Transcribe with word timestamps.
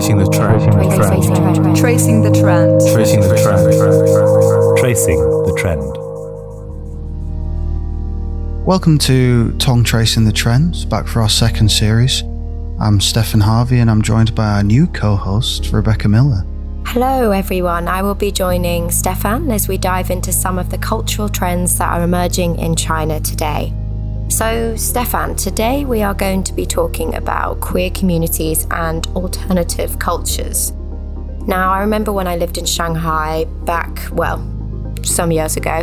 Tracing 0.00 0.16
the 0.16 0.30
trend. 0.30 0.62
Tracing 0.96 1.02
the 1.02 1.36
trend. 1.44 1.76
Tracing 1.76 2.22
the 2.22 2.30
trend. 2.30 2.80
Tracing 2.80 3.20
the 3.20 3.36
trend. 3.36 4.78
Tracing 4.78 5.18
the 5.18 5.54
trend. 5.58 5.82
Welcome 8.66 8.96
to 9.00 9.52
Tong 9.58 9.84
Tracing 9.84 10.24
the 10.24 10.32
Trends, 10.32 10.86
back 10.86 11.06
for 11.06 11.20
our 11.20 11.28
second 11.28 11.70
series. 11.70 12.22
I'm 12.80 12.98
Stefan 12.98 13.42
Harvey 13.42 13.78
and 13.78 13.90
I'm 13.90 14.00
joined 14.00 14.34
by 14.34 14.46
our 14.46 14.62
new 14.62 14.86
co 14.86 15.16
host, 15.16 15.70
Rebecca 15.70 16.08
Miller. 16.08 16.46
Hello, 16.86 17.32
everyone. 17.32 17.86
I 17.86 18.00
will 18.00 18.14
be 18.14 18.32
joining 18.32 18.90
Stefan 18.90 19.50
as 19.50 19.68
we 19.68 19.76
dive 19.76 20.08
into 20.08 20.32
some 20.32 20.58
of 20.58 20.70
the 20.70 20.78
cultural 20.78 21.28
trends 21.28 21.76
that 21.76 21.92
are 21.92 22.02
emerging 22.02 22.58
in 22.58 22.74
China 22.74 23.20
today. 23.20 23.74
So, 24.30 24.76
Stefan, 24.76 25.34
today 25.34 25.84
we 25.84 26.02
are 26.02 26.14
going 26.14 26.44
to 26.44 26.52
be 26.52 26.64
talking 26.64 27.16
about 27.16 27.60
queer 27.60 27.90
communities 27.90 28.64
and 28.70 29.04
alternative 29.08 29.98
cultures. 29.98 30.70
Now, 31.48 31.72
I 31.72 31.80
remember 31.80 32.12
when 32.12 32.28
I 32.28 32.36
lived 32.36 32.56
in 32.56 32.64
Shanghai 32.64 33.44
back, 33.64 33.98
well, 34.12 34.38
some 35.02 35.32
years 35.32 35.56
ago, 35.56 35.82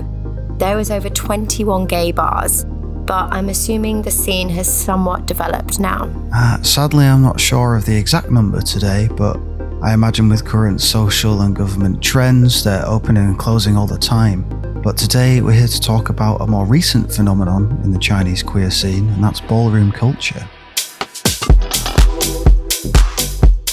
there 0.60 0.78
was 0.78 0.90
over 0.90 1.10
21 1.10 1.88
gay 1.88 2.14
bars, 2.14 2.64
but 3.06 3.32
I'm 3.34 3.50
assuming 3.50 4.02
the 4.02 4.12
scene 4.12 4.48
has 4.50 4.74
somewhat 4.74 5.26
developed 5.26 5.78
now. 5.80 6.10
Uh, 6.34 6.62
sadly, 6.64 7.06
I'm 7.06 7.22
not 7.22 7.42
sure 7.42 7.76
of 7.76 7.86
the 7.86 7.98
exact 7.98 8.32
number 8.32 8.62
today, 8.62 9.10
but 9.18 9.38
I 9.82 9.94
imagine 9.94 10.30
with 10.30 10.46
current 10.46 10.80
social 10.80 11.42
and 11.42 11.54
government 11.54 12.02
trends, 12.02 12.64
they're 12.64 12.86
opening 12.88 13.26
and 13.26 13.38
closing 13.38 13.76
all 13.76 13.88
the 13.88 13.98
time. 13.98 14.46
But 14.88 14.96
today 14.96 15.42
we're 15.42 15.52
here 15.52 15.68
to 15.68 15.82
talk 15.82 16.08
about 16.08 16.40
a 16.40 16.48
more 16.48 16.66
recent 16.66 17.12
phenomenon 17.14 17.78
in 17.84 17.92
the 17.92 18.00
Chinese 18.00 18.42
queer 18.42 18.72
scene, 18.72 19.10
and 19.10 19.22
that's 19.22 19.42
ballroom 19.42 19.92
culture. 19.92 20.48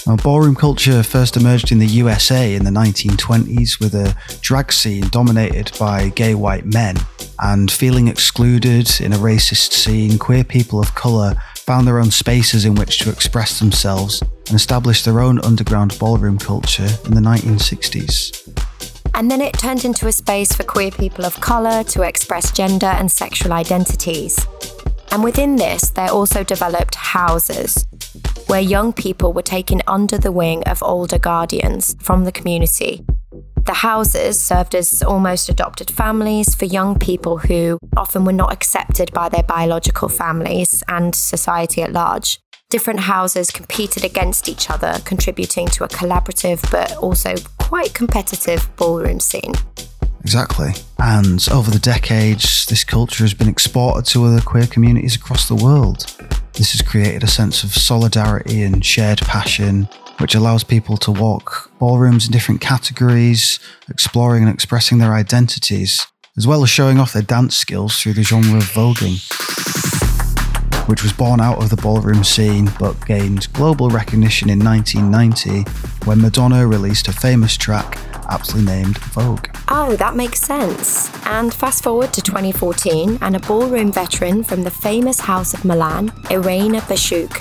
Now, 0.08 0.16
ballroom 0.16 0.56
culture 0.56 1.04
first 1.04 1.36
emerged 1.36 1.70
in 1.70 1.78
the 1.78 1.86
USA 1.86 2.56
in 2.56 2.64
the 2.64 2.72
1920s 2.72 3.78
with 3.78 3.94
a 3.94 4.12
drag 4.40 4.72
scene 4.72 5.06
dominated 5.10 5.70
by 5.78 6.08
gay 6.08 6.34
white 6.34 6.66
men. 6.66 6.96
And 7.38 7.70
feeling 7.70 8.08
excluded 8.08 8.90
in 9.00 9.12
a 9.12 9.16
racist 9.16 9.70
scene, 9.70 10.18
queer 10.18 10.42
people 10.42 10.80
of 10.80 10.96
colour 10.96 11.36
found 11.54 11.86
their 11.86 12.00
own 12.00 12.10
spaces 12.10 12.64
in 12.64 12.74
which 12.74 12.98
to 12.98 13.10
express 13.10 13.60
themselves 13.60 14.20
and 14.48 14.56
established 14.56 15.04
their 15.04 15.20
own 15.20 15.38
underground 15.44 15.96
ballroom 16.00 16.38
culture 16.38 16.88
in 17.04 17.14
the 17.14 17.20
1960s. 17.20 18.43
And 19.14 19.30
then 19.30 19.40
it 19.40 19.56
turned 19.56 19.84
into 19.84 20.08
a 20.08 20.12
space 20.12 20.52
for 20.52 20.64
queer 20.64 20.90
people 20.90 21.24
of 21.24 21.40
colour 21.40 21.84
to 21.84 22.02
express 22.02 22.50
gender 22.50 22.86
and 22.86 23.10
sexual 23.10 23.52
identities. 23.52 24.44
And 25.12 25.22
within 25.22 25.54
this, 25.54 25.90
there 25.90 26.10
also 26.10 26.42
developed 26.42 26.96
houses, 26.96 27.86
where 28.48 28.60
young 28.60 28.92
people 28.92 29.32
were 29.32 29.42
taken 29.42 29.82
under 29.86 30.18
the 30.18 30.32
wing 30.32 30.64
of 30.64 30.82
older 30.82 31.18
guardians 31.18 31.94
from 32.00 32.24
the 32.24 32.32
community. 32.32 33.04
The 33.64 33.74
houses 33.74 34.40
served 34.40 34.74
as 34.74 35.02
almost 35.02 35.48
adopted 35.48 35.90
families 35.90 36.54
for 36.54 36.64
young 36.64 36.98
people 36.98 37.38
who 37.38 37.78
often 37.96 38.24
were 38.24 38.32
not 38.32 38.52
accepted 38.52 39.12
by 39.12 39.28
their 39.28 39.44
biological 39.44 40.08
families 40.08 40.82
and 40.88 41.14
society 41.14 41.82
at 41.82 41.92
large 41.92 42.40
different 42.74 42.98
houses 42.98 43.52
competed 43.52 44.04
against 44.04 44.48
each 44.48 44.68
other, 44.68 44.98
contributing 45.04 45.64
to 45.68 45.84
a 45.84 45.88
collaborative 45.88 46.60
but 46.72 46.92
also 46.96 47.36
quite 47.64 47.94
competitive 47.94 48.68
ballroom 48.76 49.18
scene. 49.18 49.52
Exactly. 50.20 50.72
And 50.98 51.46
over 51.50 51.70
the 51.70 51.78
decades, 51.78 52.66
this 52.66 52.84
culture 52.84 53.24
has 53.24 53.34
been 53.34 53.48
exported 53.48 54.06
to 54.10 54.24
other 54.24 54.40
queer 54.40 54.66
communities 54.66 55.16
across 55.16 55.48
the 55.48 55.54
world. 55.54 56.06
This 56.52 56.72
has 56.72 56.82
created 56.82 57.22
a 57.22 57.26
sense 57.26 57.64
of 57.64 57.72
solidarity 57.72 58.62
and 58.62 58.84
shared 58.84 59.20
passion, 59.20 59.88
which 60.18 60.34
allows 60.34 60.62
people 60.62 60.96
to 60.98 61.10
walk 61.10 61.70
ballrooms 61.78 62.26
in 62.26 62.32
different 62.32 62.60
categories, 62.60 63.58
exploring 63.88 64.44
and 64.44 64.52
expressing 64.52 64.98
their 64.98 65.14
identities, 65.14 66.06
as 66.36 66.46
well 66.46 66.62
as 66.62 66.70
showing 66.70 66.98
off 66.98 67.12
their 67.14 67.22
dance 67.22 67.56
skills 67.56 67.98
through 68.00 68.12
the 68.12 68.22
genre 68.22 68.58
of 68.58 68.64
voguing 68.64 69.83
which 70.86 71.02
was 71.02 71.12
born 71.12 71.40
out 71.40 71.62
of 71.62 71.70
the 71.70 71.76
ballroom 71.76 72.24
scene 72.24 72.70
but 72.78 72.94
gained 73.06 73.52
global 73.52 73.88
recognition 73.90 74.50
in 74.50 74.62
1990 74.62 75.68
when 76.04 76.20
Madonna 76.20 76.66
released 76.66 77.08
a 77.08 77.12
famous 77.12 77.56
track 77.56 77.98
aptly 78.28 78.62
named 78.62 78.98
Vogue. 78.98 79.48
Oh, 79.68 79.96
that 79.96 80.16
makes 80.16 80.40
sense. 80.40 81.10
And 81.26 81.52
fast 81.52 81.82
forward 81.82 82.12
to 82.14 82.22
2014, 82.22 83.18
and 83.20 83.36
a 83.36 83.40
ballroom 83.40 83.92
veteran 83.92 84.42
from 84.42 84.62
the 84.62 84.70
famous 84.70 85.20
House 85.20 85.54
of 85.54 85.64
Milan, 85.64 86.12
Irina 86.30 86.80
Bashuk, 86.82 87.32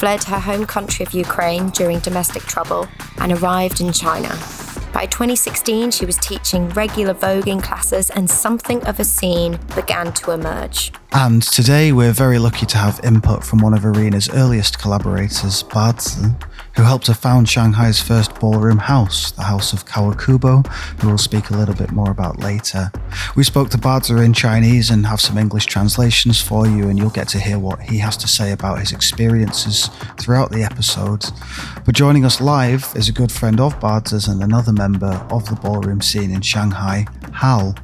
fled 0.00 0.24
her 0.24 0.38
home 0.38 0.66
country 0.66 1.04
of 1.04 1.12
Ukraine 1.12 1.70
during 1.70 1.98
domestic 2.00 2.42
trouble 2.42 2.88
and 3.18 3.32
arrived 3.32 3.80
in 3.80 3.92
China. 3.92 4.30
By 4.92 5.06
2016, 5.06 5.92
she 5.92 6.04
was 6.04 6.16
teaching 6.16 6.68
regular 6.70 7.14
voguing 7.14 7.62
classes, 7.62 8.10
and 8.10 8.28
something 8.28 8.84
of 8.86 8.98
a 8.98 9.04
scene 9.04 9.58
began 9.76 10.12
to 10.14 10.32
emerge. 10.32 10.92
And 11.12 11.42
today, 11.42 11.92
we're 11.92 12.12
very 12.12 12.38
lucky 12.38 12.66
to 12.66 12.78
have 12.78 13.00
input 13.04 13.44
from 13.44 13.60
one 13.60 13.72
of 13.72 13.84
Arena's 13.84 14.28
earliest 14.30 14.80
collaborators, 14.80 15.62
Bazi, 15.62 16.34
who 16.80 16.86
helped 16.86 17.04
to 17.04 17.12
found 17.12 17.46
Shanghai's 17.46 18.00
first 18.00 18.34
ballroom 18.40 18.78
house, 18.78 19.32
the 19.32 19.42
House 19.42 19.74
of 19.74 19.84
Kawakubo, 19.84 20.66
who 20.98 21.08
we'll 21.08 21.18
speak 21.18 21.50
a 21.50 21.54
little 21.54 21.74
bit 21.74 21.90
more 21.90 22.10
about 22.10 22.38
later. 22.38 22.90
We 23.36 23.44
spoke 23.44 23.68
to 23.70 23.76
Bazi 23.76 24.24
in 24.24 24.32
Chinese 24.32 24.88
and 24.88 25.04
have 25.04 25.20
some 25.20 25.36
English 25.36 25.66
translations 25.66 26.40
for 26.40 26.66
you, 26.66 26.88
and 26.88 26.98
you'll 26.98 27.10
get 27.10 27.28
to 27.28 27.38
hear 27.38 27.58
what 27.58 27.82
he 27.82 27.98
has 27.98 28.16
to 28.16 28.26
say 28.26 28.52
about 28.52 28.78
his 28.78 28.92
experiences 28.92 29.90
throughout 30.18 30.52
the 30.52 30.62
episode. 30.62 31.26
But 31.84 31.94
joining 31.94 32.24
us 32.24 32.40
live 32.40 32.90
is 32.96 33.10
a 33.10 33.12
good 33.12 33.30
friend 33.30 33.60
of 33.60 33.78
Bazi's 33.78 34.26
and 34.26 34.42
another 34.42 34.72
member 34.72 35.26
of 35.30 35.50
the 35.50 35.56
ballroom 35.56 36.00
scene 36.00 36.30
in 36.30 36.40
Shanghai, 36.40 37.04
Hal. 37.34 37.74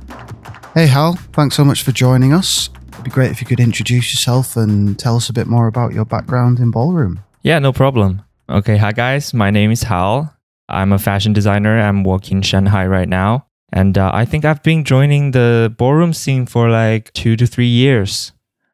Hey 0.73 0.87
Hal, 0.87 1.17
thanks 1.35 1.55
so 1.55 1.67
much 1.67 1.83
for 1.83 1.93
joining 1.93 2.33
us. 2.33 2.71
It'd 2.93 3.05
be 3.05 3.11
great 3.11 3.31
if 3.31 3.43
you 3.43 3.47
could 3.47 3.61
introduce 3.61 4.15
yourself 4.15 4.57
and 4.57 4.99
tell 4.99 5.17
us 5.17 5.29
a 5.29 5.35
bit 5.35 5.49
more 5.49 5.67
about 5.67 5.93
your 5.93 6.07
background 6.07 6.61
in 6.61 6.71
ballroom. 6.71 7.21
Yeah, 7.43 7.59
no 7.59 7.75
problem. 7.75 8.23
Okay, 8.49 8.77
hi 8.77 8.93
guys. 8.93 9.35
My 9.35 9.51
name 9.51 9.73
is 9.73 9.83
Hal. 9.83 10.33
I'm 10.69 10.93
a 10.93 11.01
fashion 11.01 11.33
designer. 11.33 11.81
I'm 11.81 12.05
working 12.05 12.37
in 12.37 12.43
Shanghai 12.43 12.87
right 12.87 13.09
now. 13.09 13.47
And 13.73 13.99
uh, 13.99 14.13
I 14.15 14.25
think 14.25 14.45
I've 14.45 14.63
been 14.63 14.85
joining 14.85 15.33
the 15.33 15.75
ballroom 15.77 16.13
scene 16.13 16.47
for 16.47 16.71
like 16.71 17.13
two 17.13 17.35
to 17.37 17.47
three 17.47 17.67
years. 17.67 18.31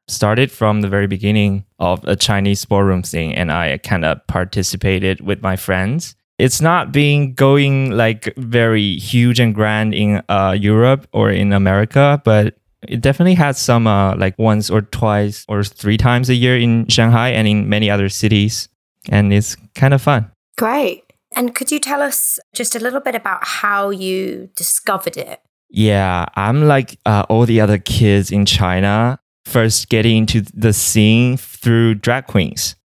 Started 0.09 0.53
from 0.53 0.83
the 0.83 0.89
very 0.89 1.07
beginning 1.07 1.65
of 1.79 2.05
a 2.05 2.17
Chinese 2.17 2.67
ballroom 2.67 3.03
scene, 3.03 3.33
and 3.33 3.51
I 3.51 3.79
kind 3.79 4.05
of 4.05 4.27
participated 4.27 5.23
with 5.23 5.41
my 5.41 5.57
friends. 5.57 6.17
It's 6.39 6.61
not 6.61 6.93
being 6.93 7.33
going 7.33 7.93
like 7.93 8.35
very 8.37 8.99
huge 8.99 9.41
and 9.41 9.55
grand 9.55 9.95
in 9.95 10.23
uh, 10.29 10.55
Europe 10.59 11.09
or 11.13 11.31
in 11.31 11.55
America, 11.55 12.21
but 12.27 12.59
it 12.87 13.01
definitely 13.01 13.37
has 13.37 13.59
some 13.59 13.87
uh, 13.87 14.17
like 14.17 14.39
once 14.39 14.69
or 14.69 14.83
twice 14.83 15.47
or 15.49 15.65
three 15.65 15.97
times 15.97 16.29
a 16.29 16.35
year 16.35 16.59
in 16.59 16.89
Shanghai 16.89 17.31
and 17.31 17.49
in 17.49 17.71
many 17.71 17.89
other 17.89 18.11
cities 18.11 18.69
and 19.09 19.33
it's 19.33 19.57
kind 19.75 19.95
of 19.95 20.03
fun. 20.03 20.31
Great. 20.59 21.05
And 21.35 21.55
could 21.55 21.73
you 21.73 21.79
tell 21.79 22.03
us 22.03 22.39
just 22.55 22.77
a 22.77 22.79
little 22.79 23.01
bit 23.01 23.15
about 23.15 23.41
how 23.43 23.91
you 23.91 24.51
discovered 24.55 25.17
it? 25.17 25.41
Yeah, 25.71 26.27
I'm 26.37 26.69
like 26.69 26.99
uh, 27.07 27.25
all 27.31 27.47
the 27.47 27.61
other 27.61 27.79
kids 27.79 28.31
in 28.31 28.45
China, 28.45 29.19
first 29.47 29.89
getting 29.89 30.19
into 30.19 30.43
the 30.55 30.75
scene 30.75 31.39
through 31.39 31.95
drag 31.95 32.27
queens. 32.27 32.77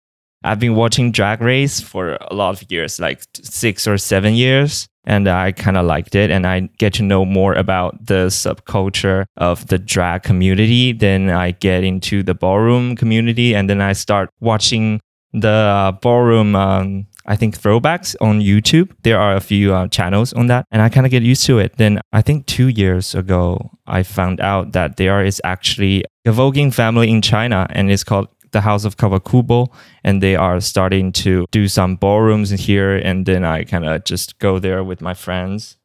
I've 0.44 0.60
been 0.60 0.76
watching 0.76 1.12
Drag 1.12 1.42
Race 1.42 1.82
for 1.82 2.18
a 2.30 2.34
lot 2.34 2.62
of 2.62 2.72
years, 2.72 3.00
like 3.00 3.22
six 3.34 3.88
or 3.88 3.98
seven 3.98 4.34
years, 4.34 4.88
and 5.04 5.28
I 5.28 5.52
kind 5.52 5.76
of 5.76 5.86
liked 5.86 6.16
it. 6.16 6.32
And 6.32 6.48
I 6.48 6.70
get 6.78 6.94
to 6.96 7.04
know 7.04 7.26
more 7.26 7.54
about 7.54 8.06
the 8.06 8.28
subculture 8.28 9.26
of 9.36 9.68
the 9.68 9.78
drag 9.78 10.24
community. 10.24 10.94
Then 10.94 11.30
I 11.30 11.52
get 11.52 11.84
into 11.84 12.24
the 12.24 12.36
ballroom 12.36 12.96
community, 12.96 13.54
and 13.56 13.70
then 13.70 13.82
I 13.82 13.92
start 13.92 14.30
watching 14.40 15.02
the 15.34 15.50
uh, 15.50 15.92
ballroom 15.92 16.56
um, 16.56 17.08
I 17.28 17.36
think 17.36 17.60
throwbacks 17.60 18.16
on 18.22 18.40
YouTube. 18.40 18.92
There 19.04 19.20
are 19.20 19.36
a 19.36 19.42
few 19.42 19.74
uh, 19.74 19.88
channels 19.90 20.32
on 20.34 20.48
that, 20.48 20.66
and 20.72 20.82
I 20.82 20.88
kind 20.88 21.06
of 21.06 21.12
get 21.12 21.24
used 21.24 21.46
to 21.48 21.60
it. 21.60 21.76
Then 21.76 22.00
I 22.14 22.22
think 22.22 22.46
two 22.46 22.70
years 22.70 23.14
ago, 23.14 23.72
I 23.86 24.04
found 24.04 24.40
out 24.40 24.72
that 24.72 24.96
there 24.96 25.24
is 25.24 25.42
actually 25.44 26.06
a 26.26 26.32
voguing 26.32 26.74
family 26.74 27.12
in 27.12 27.22
China, 27.22 27.68
and 27.72 27.92
it's 27.92 28.06
called 28.06 28.30
the 28.52 28.62
House 28.62 28.86
of 28.86 28.96
Kawakubo, 28.96 29.68
and 30.06 30.24
they 30.24 30.38
are 30.38 30.62
starting 30.62 31.12
to 31.12 31.46
do 31.52 31.68
some 31.68 31.98
ballrooms 31.98 32.50
here. 32.52 32.96
And 32.96 33.26
then 33.26 33.44
I 33.44 33.66
kind 33.66 33.86
of 33.86 34.06
just 34.06 34.40
go 34.40 34.58
there 34.58 34.82
with 34.84 35.02
my 35.02 35.14
friends. 35.14 35.76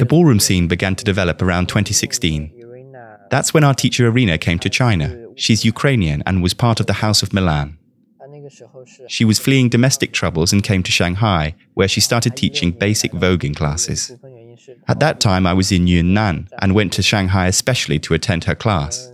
The 0.00 0.04
ballroom 0.04 0.40
scene 0.40 0.66
began 0.66 0.96
to 0.96 1.04
develop 1.04 1.40
around 1.40 1.68
2016. 1.68 2.52
That's 3.30 3.54
when 3.54 3.64
our 3.64 3.72
teacher 3.72 4.08
Arena 4.08 4.36
came 4.36 4.58
to 4.58 4.68
China. 4.68 5.21
She's 5.36 5.64
Ukrainian 5.64 6.22
and 6.26 6.42
was 6.42 6.54
part 6.54 6.80
of 6.80 6.86
the 6.86 6.94
House 7.04 7.22
of 7.22 7.32
Milan. 7.32 7.78
She 9.08 9.24
was 9.24 9.38
fleeing 9.38 9.68
domestic 9.68 10.12
troubles 10.12 10.52
and 10.52 10.62
came 10.62 10.82
to 10.82 10.92
Shanghai, 10.92 11.54
where 11.74 11.88
she 11.88 12.00
started 12.00 12.36
teaching 12.36 12.72
basic 12.72 13.12
voguing 13.12 13.54
classes. 13.54 14.12
At 14.88 15.00
that 15.00 15.20
time, 15.20 15.46
I 15.46 15.54
was 15.54 15.72
in 15.72 15.86
Yunnan 15.86 16.48
and 16.60 16.74
went 16.74 16.92
to 16.94 17.02
Shanghai 17.02 17.46
especially 17.46 17.98
to 18.00 18.14
attend 18.14 18.44
her 18.44 18.54
class. 18.54 19.12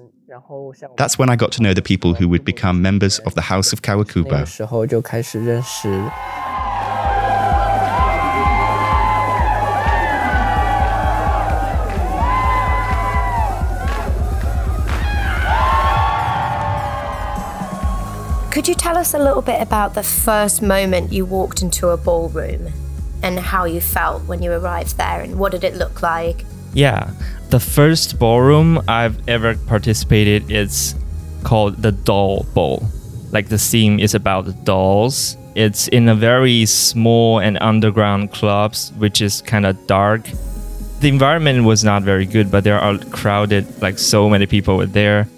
That's 0.96 1.18
when 1.18 1.30
I 1.30 1.36
got 1.36 1.52
to 1.52 1.62
know 1.62 1.74
the 1.74 1.82
people 1.82 2.14
who 2.14 2.28
would 2.28 2.44
become 2.44 2.82
members 2.82 3.18
of 3.20 3.34
the 3.34 3.42
House 3.42 3.72
of 3.72 3.82
Kawakubo. 3.82 4.46
Could 18.50 18.66
you 18.66 18.74
tell 18.74 18.96
us 18.96 19.12
a 19.12 19.18
little 19.18 19.42
bit 19.42 19.60
about 19.60 19.94
the 19.94 20.02
first 20.02 20.62
moment 20.62 21.12
you 21.12 21.26
walked 21.26 21.60
into 21.60 21.88
a 21.88 21.96
ballroom 21.96 22.72
and 23.22 23.38
how 23.38 23.64
you 23.66 23.80
felt 23.80 24.24
when 24.24 24.42
you 24.42 24.50
arrived 24.52 24.96
there 24.96 25.20
and 25.20 25.38
what 25.38 25.52
did 25.52 25.64
it 25.64 25.74
look 25.74 26.02
like? 26.02 26.46
Yeah, 26.72 27.10
the 27.50 27.60
first 27.60 28.18
ballroom 28.18 28.82
I've 28.88 29.28
ever 29.28 29.54
participated 29.54 30.50
is 30.50 30.94
called 31.44 31.82
the 31.82 31.92
Doll 31.92 32.46
Ball. 32.54 32.88
Like 33.32 33.48
the 33.48 33.58
theme 33.58 34.00
is 34.00 34.14
about 34.14 34.64
dolls. 34.64 35.36
It's 35.54 35.88
in 35.88 36.08
a 36.08 36.14
very 36.14 36.64
small 36.66 37.40
and 37.40 37.58
underground 37.60 38.32
clubs, 38.32 38.92
which 38.96 39.20
is 39.20 39.42
kind 39.42 39.66
of 39.66 39.86
dark. 39.86 40.22
The 41.00 41.08
environment 41.08 41.64
was 41.64 41.84
not 41.84 42.02
very 42.02 42.24
good, 42.24 42.50
but 42.50 42.64
there 42.64 42.78
are 42.78 42.96
crowded, 43.10 43.82
like 43.82 43.98
so 43.98 44.28
many 44.28 44.46
people 44.46 44.78
were 44.78 44.86
there, 44.86 45.28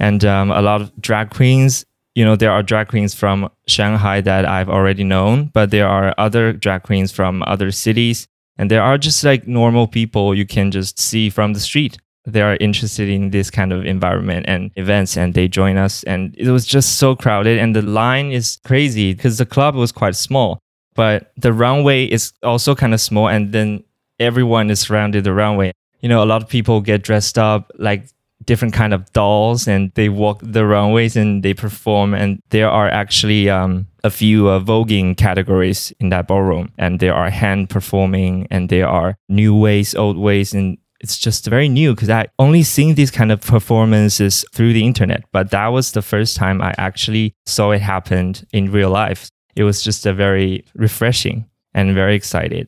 and 0.00 0.24
um, 0.24 0.50
a 0.50 0.60
lot 0.60 0.80
of 0.80 0.90
drag 1.00 1.30
queens. 1.30 1.84
You 2.18 2.24
know, 2.24 2.34
there 2.34 2.50
are 2.50 2.64
drag 2.64 2.88
queens 2.88 3.14
from 3.14 3.48
Shanghai 3.68 4.20
that 4.22 4.44
I've 4.44 4.68
already 4.68 5.04
known, 5.04 5.52
but 5.54 5.70
there 5.70 5.86
are 5.86 6.16
other 6.18 6.52
drag 6.52 6.82
queens 6.82 7.12
from 7.12 7.44
other 7.46 7.70
cities. 7.70 8.26
And 8.56 8.68
there 8.68 8.82
are 8.82 8.98
just 8.98 9.22
like 9.22 9.46
normal 9.46 9.86
people 9.86 10.34
you 10.34 10.44
can 10.44 10.72
just 10.72 10.98
see 10.98 11.30
from 11.30 11.52
the 11.52 11.60
street. 11.60 11.96
They 12.24 12.42
are 12.42 12.56
interested 12.56 13.08
in 13.08 13.30
this 13.30 13.52
kind 13.52 13.72
of 13.72 13.86
environment 13.86 14.46
and 14.48 14.72
events 14.74 15.16
and 15.16 15.32
they 15.32 15.46
join 15.46 15.76
us. 15.76 16.02
And 16.02 16.34
it 16.36 16.50
was 16.50 16.66
just 16.66 16.98
so 16.98 17.14
crowded 17.14 17.56
and 17.56 17.76
the 17.76 17.82
line 17.82 18.32
is 18.32 18.58
crazy 18.64 19.14
because 19.14 19.38
the 19.38 19.46
club 19.46 19.76
was 19.76 19.92
quite 19.92 20.16
small. 20.16 20.58
But 20.96 21.30
the 21.36 21.52
runway 21.52 22.06
is 22.06 22.32
also 22.42 22.74
kind 22.74 22.94
of 22.94 23.00
small 23.00 23.28
and 23.28 23.52
then 23.52 23.84
everyone 24.18 24.70
is 24.70 24.80
surrounded 24.80 25.22
the 25.22 25.34
runway. 25.34 25.70
You 26.00 26.08
know 26.08 26.24
a 26.24 26.26
lot 26.26 26.42
of 26.42 26.48
people 26.48 26.80
get 26.80 27.04
dressed 27.04 27.38
up 27.38 27.70
like 27.78 28.08
different 28.48 28.72
kind 28.72 28.94
of 28.94 29.12
dolls 29.12 29.68
and 29.68 29.92
they 29.94 30.08
walk 30.08 30.40
the 30.42 30.64
runways 30.64 31.16
and 31.16 31.42
they 31.42 31.52
perform 31.52 32.14
and 32.14 32.40
there 32.48 32.70
are 32.70 32.88
actually 32.88 33.50
um, 33.50 33.86
a 34.04 34.10
few 34.10 34.48
uh, 34.48 34.58
voguing 34.58 35.14
categories 35.14 35.92
in 36.00 36.08
that 36.08 36.26
ballroom 36.26 36.72
and 36.78 36.98
there 36.98 37.14
are 37.14 37.28
hand 37.28 37.68
performing 37.68 38.48
and 38.50 38.70
there 38.70 38.88
are 38.88 39.14
new 39.28 39.54
ways 39.54 39.94
old 39.94 40.16
ways 40.16 40.54
and 40.54 40.78
it's 41.00 41.18
just 41.18 41.46
very 41.46 41.68
new 41.68 41.94
because 41.94 42.08
I 42.08 42.26
only 42.38 42.62
seen 42.62 42.94
these 42.94 43.10
kind 43.10 43.30
of 43.30 43.42
performances 43.42 44.44
through 44.52 44.72
the 44.72 44.84
internet, 44.84 45.22
but 45.30 45.50
that 45.50 45.68
was 45.68 45.92
the 45.92 46.02
first 46.02 46.36
time 46.36 46.60
I 46.60 46.74
actually 46.76 47.34
saw 47.46 47.70
it 47.70 47.82
happen 47.82 48.34
in 48.52 48.72
real 48.72 48.90
life. 48.90 49.28
It 49.54 49.62
was 49.62 49.82
just 49.82 50.06
a 50.06 50.14
very 50.14 50.64
refreshing 50.74 51.46
and 51.74 51.94
very 51.94 52.16
excited. 52.16 52.66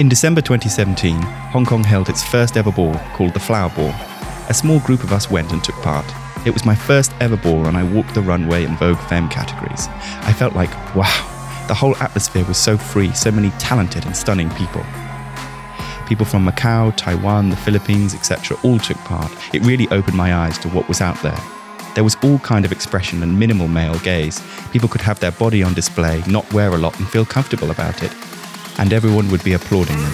In 0.00 0.08
December 0.08 0.40
2017, 0.40 1.14
Hong 1.52 1.64
Kong 1.64 1.84
held 1.84 2.08
its 2.08 2.24
first 2.24 2.56
ever 2.56 2.72
ball 2.72 2.94
called 3.14 3.34
the 3.34 3.40
Flower 3.40 3.70
Ball. 3.70 3.94
A 4.48 4.54
small 4.54 4.80
group 4.80 5.04
of 5.04 5.12
us 5.12 5.30
went 5.30 5.52
and 5.52 5.62
took 5.62 5.76
part. 5.76 6.04
It 6.44 6.50
was 6.50 6.64
my 6.64 6.74
first 6.74 7.12
ever 7.20 7.36
ball, 7.36 7.66
and 7.66 7.76
I 7.76 7.84
walked 7.84 8.14
the 8.14 8.20
runway 8.20 8.64
in 8.64 8.76
Vogue 8.78 8.98
Femme 9.08 9.28
categories. 9.28 9.86
I 10.22 10.32
felt 10.32 10.54
like, 10.54 10.70
wow, 10.96 11.64
the 11.68 11.74
whole 11.74 11.94
atmosphere 11.98 12.44
was 12.46 12.58
so 12.58 12.76
free, 12.76 13.12
so 13.12 13.30
many 13.30 13.50
talented 13.60 14.04
and 14.06 14.16
stunning 14.16 14.50
people. 14.50 14.84
People 16.08 16.26
from 16.26 16.46
Macau, 16.46 16.96
Taiwan, 16.96 17.50
the 17.50 17.56
Philippines, 17.56 18.12
etc., 18.12 18.56
all 18.64 18.80
took 18.80 18.96
part. 18.98 19.30
It 19.54 19.62
really 19.64 19.86
opened 19.90 20.16
my 20.16 20.34
eyes 20.34 20.58
to 20.58 20.68
what 20.70 20.88
was 20.88 21.00
out 21.00 21.22
there. 21.22 21.38
There 21.98 22.04
was 22.04 22.16
all 22.22 22.38
kind 22.38 22.64
of 22.64 22.70
expression 22.70 23.24
and 23.24 23.36
minimal 23.36 23.66
male 23.66 23.98
gaze. 23.98 24.40
People 24.70 24.88
could 24.88 25.00
have 25.00 25.18
their 25.18 25.32
body 25.32 25.64
on 25.64 25.74
display, 25.74 26.22
not 26.28 26.52
wear 26.52 26.68
a 26.68 26.78
lot, 26.78 26.96
and 27.00 27.08
feel 27.08 27.26
comfortable 27.26 27.72
about 27.72 28.04
it. 28.04 28.12
And 28.78 28.92
everyone 28.92 29.28
would 29.32 29.42
be 29.42 29.54
applauding 29.54 29.96
them. 29.96 30.12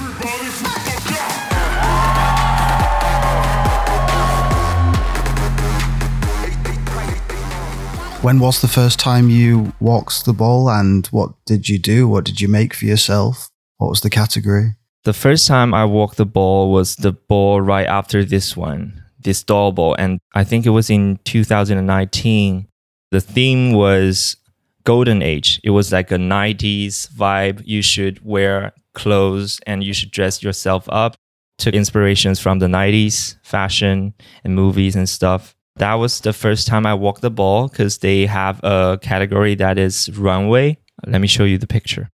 When 8.23 8.39
was 8.39 8.63
the 8.63 8.69
first 8.69 8.99
time 8.99 9.29
you 9.29 9.75
walked 9.79 10.25
the 10.25 10.33
ball 10.33 10.71
and 10.71 11.07
what 11.09 11.33
did 11.45 11.69
you 11.69 11.79
do? 11.79 12.09
What 12.09 12.25
did 12.25 12.41
you 12.41 12.49
make 12.49 12.73
for 12.73 12.87
yourself? 12.87 13.51
What 13.77 13.91
was 13.91 14.01
the 14.01 14.09
category? 14.09 14.77
The 15.03 15.13
first 15.13 15.47
time 15.47 15.75
I 15.75 15.85
walked 15.85 16.17
the 16.17 16.25
ball 16.25 16.73
was 16.73 16.97
the 16.97 17.13
ball 17.13 17.61
right 17.61 17.87
after 17.87 18.25
this 18.25 18.57
one, 18.57 19.04
this 19.25 19.43
doll 19.43 19.73
ball. 19.73 19.95
And 19.99 20.21
I 20.35 20.45
think 20.45 20.67
it 20.67 20.71
was 20.71 20.91
in 20.91 21.19
2019. 21.25 22.69
The 23.11 23.21
theme 23.21 23.73
was 23.73 24.37
Golden 24.85 25.23
Age. 25.23 25.61
It 25.65 25.71
was 25.71 25.93
like 25.93 26.11
a 26.11 26.17
90s 26.17 27.09
vibe. 27.13 27.63
You 27.65 27.83
should 27.83 28.25
wear 28.25 28.73
clothes 28.95 29.61
and 29.67 29.83
you 29.83 29.93
should 29.93 30.11
dress 30.11 30.43
yourself 30.43 30.89
up. 30.89 31.17
Took 31.59 31.75
inspirations 31.75 32.41
from 32.41 32.59
the 32.59 32.67
90s 32.67 33.37
fashion 33.43 34.15
and 34.43 34.55
movies 34.55 34.97
and 34.97 35.09
stuff. 35.09 35.55
That 35.77 35.95
was 35.95 36.21
the 36.21 36.33
first 36.33 36.67
time 36.67 36.87
I 36.87 36.95
walked 36.95 37.23
the 37.23 37.31
ball 37.31 37.69
because 37.69 37.99
they 37.99 38.27
have 38.27 38.61
a 38.63 38.99
category 39.01 39.55
that 39.57 39.79
is 39.79 40.09
runway. 40.17 40.79
Let 41.07 41.21
me 41.21 41.27
show 41.27 41.45
you 41.45 41.59
the 41.59 41.67
picture. 41.67 42.11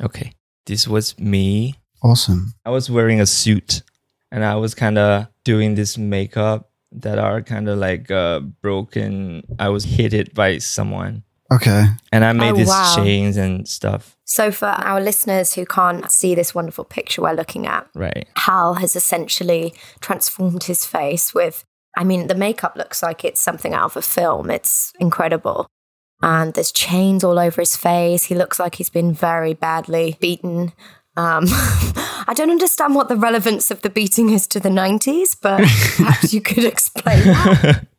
Okay. 0.00 0.32
This 0.66 0.86
was 0.86 1.18
me 1.18 1.76
Awesome. 2.02 2.54
I 2.64 2.70
was 2.70 2.90
wearing 2.90 3.20
a 3.20 3.26
suit 3.26 3.82
and 4.32 4.44
I 4.44 4.56
was 4.56 4.74
kind 4.74 4.98
of 4.98 5.28
doing 5.44 5.76
this 5.76 5.96
makeup 5.96 6.70
that 6.90 7.18
are 7.18 7.40
kind 7.42 7.68
of 7.68 7.78
like 7.78 8.10
uh, 8.10 8.40
broken. 8.40 9.44
I 9.60 9.68
was 9.68 9.84
hit 9.84 10.12
it 10.12 10.34
by 10.34 10.58
someone 10.58 11.22
Okay. 11.52 11.84
and 12.10 12.24
I 12.24 12.32
made 12.32 12.52
Oh, 12.52 12.56
these 12.56 12.68
wow. 12.68 12.94
chains 12.96 13.36
and 13.36 13.68
stuff. 13.68 14.16
So, 14.24 14.50
for 14.50 14.66
our 14.66 15.00
listeners 15.00 15.54
who 15.54 15.64
can't 15.66 16.10
see 16.10 16.34
this 16.34 16.54
wonderful 16.54 16.84
picture 16.84 17.22
we're 17.22 17.34
looking 17.34 17.66
at, 17.66 17.86
Right. 17.94 18.26
Hal 18.36 18.74
has 18.74 18.96
essentially 18.96 19.74
transformed 20.00 20.64
his 20.64 20.84
face 20.86 21.34
with, 21.34 21.64
I 21.96 22.04
mean, 22.04 22.26
the 22.28 22.34
makeup 22.34 22.74
looks 22.76 23.02
like 23.02 23.24
it's 23.24 23.40
something 23.40 23.74
out 23.74 23.84
of 23.84 23.96
a 23.96 24.02
film. 24.02 24.50
It's 24.50 24.92
incredible. 24.98 25.66
And 26.22 26.54
there's 26.54 26.72
chains 26.72 27.24
all 27.24 27.38
over 27.38 27.60
his 27.60 27.76
face. 27.76 28.24
He 28.24 28.34
looks 28.34 28.58
like 28.60 28.76
he's 28.76 28.90
been 28.90 29.12
very 29.12 29.54
badly 29.54 30.16
beaten. 30.20 30.72
Um, 31.16 31.44
I 32.26 32.34
don't 32.34 32.50
understand 32.50 32.94
what 32.94 33.08
the 33.08 33.16
relevance 33.16 33.70
of 33.70 33.82
the 33.82 33.90
beating 33.90 34.30
is 34.30 34.46
to 34.48 34.60
the 34.60 34.68
90s, 34.68 35.36
but 35.40 35.58
perhaps 35.96 36.32
you 36.32 36.40
could 36.40 36.64
explain 36.64 37.24
that. 37.24 37.86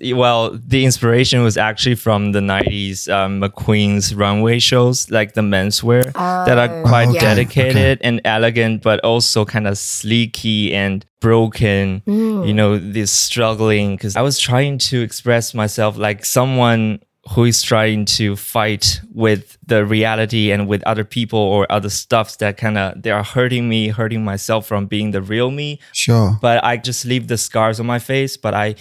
Well, 0.00 0.50
the 0.52 0.84
inspiration 0.84 1.42
was 1.42 1.56
actually 1.56 1.96
from 1.96 2.32
the 2.32 2.40
90s 2.40 3.12
um, 3.12 3.40
McQueen's 3.40 4.14
runway 4.14 4.58
shows, 4.58 5.10
like 5.10 5.34
the 5.34 5.40
menswear 5.40 6.12
that 6.12 6.58
are 6.58 6.82
quite 6.82 7.08
okay, 7.08 7.18
dedicated 7.18 8.00
and 8.02 8.20
elegant, 8.24 8.82
but 8.82 9.00
also 9.04 9.44
kind 9.44 9.66
of 9.66 9.74
sleeky 9.74 10.72
and 10.72 11.04
broken. 11.20 12.02
You 12.06 12.54
know, 12.54 12.78
this 12.78 13.10
struggling. 13.10 13.96
Because 13.96 14.14
I 14.14 14.22
was 14.22 14.38
trying 14.38 14.78
to 14.78 15.02
express 15.02 15.52
myself 15.54 15.96
like 15.96 16.24
someone 16.24 17.00
who 17.30 17.44
is 17.44 17.62
trying 17.62 18.04
to 18.04 18.36
fight 18.36 19.00
with 19.12 19.58
the 19.66 19.84
reality 19.84 20.50
and 20.50 20.66
with 20.66 20.82
other 20.84 21.04
people 21.04 21.38
or 21.38 21.70
other 21.70 21.90
stuffs 21.90 22.36
that 22.36 22.56
kind 22.56 22.78
of 22.78 23.02
they 23.02 23.10
are 23.10 23.22
hurting 23.24 23.68
me, 23.68 23.88
hurting 23.88 24.24
myself 24.24 24.66
from 24.66 24.86
being 24.86 25.10
the 25.10 25.20
real 25.22 25.50
me 25.50 25.78
Sure. 25.92 26.38
but 26.40 26.62
I 26.64 26.76
just 26.76 27.04
leave 27.04 27.28
the 27.28 27.36
scars 27.36 27.78
on 27.80 27.86
my 27.86 27.98
face. 27.98 28.36
But 28.36 28.54
I 28.54 28.74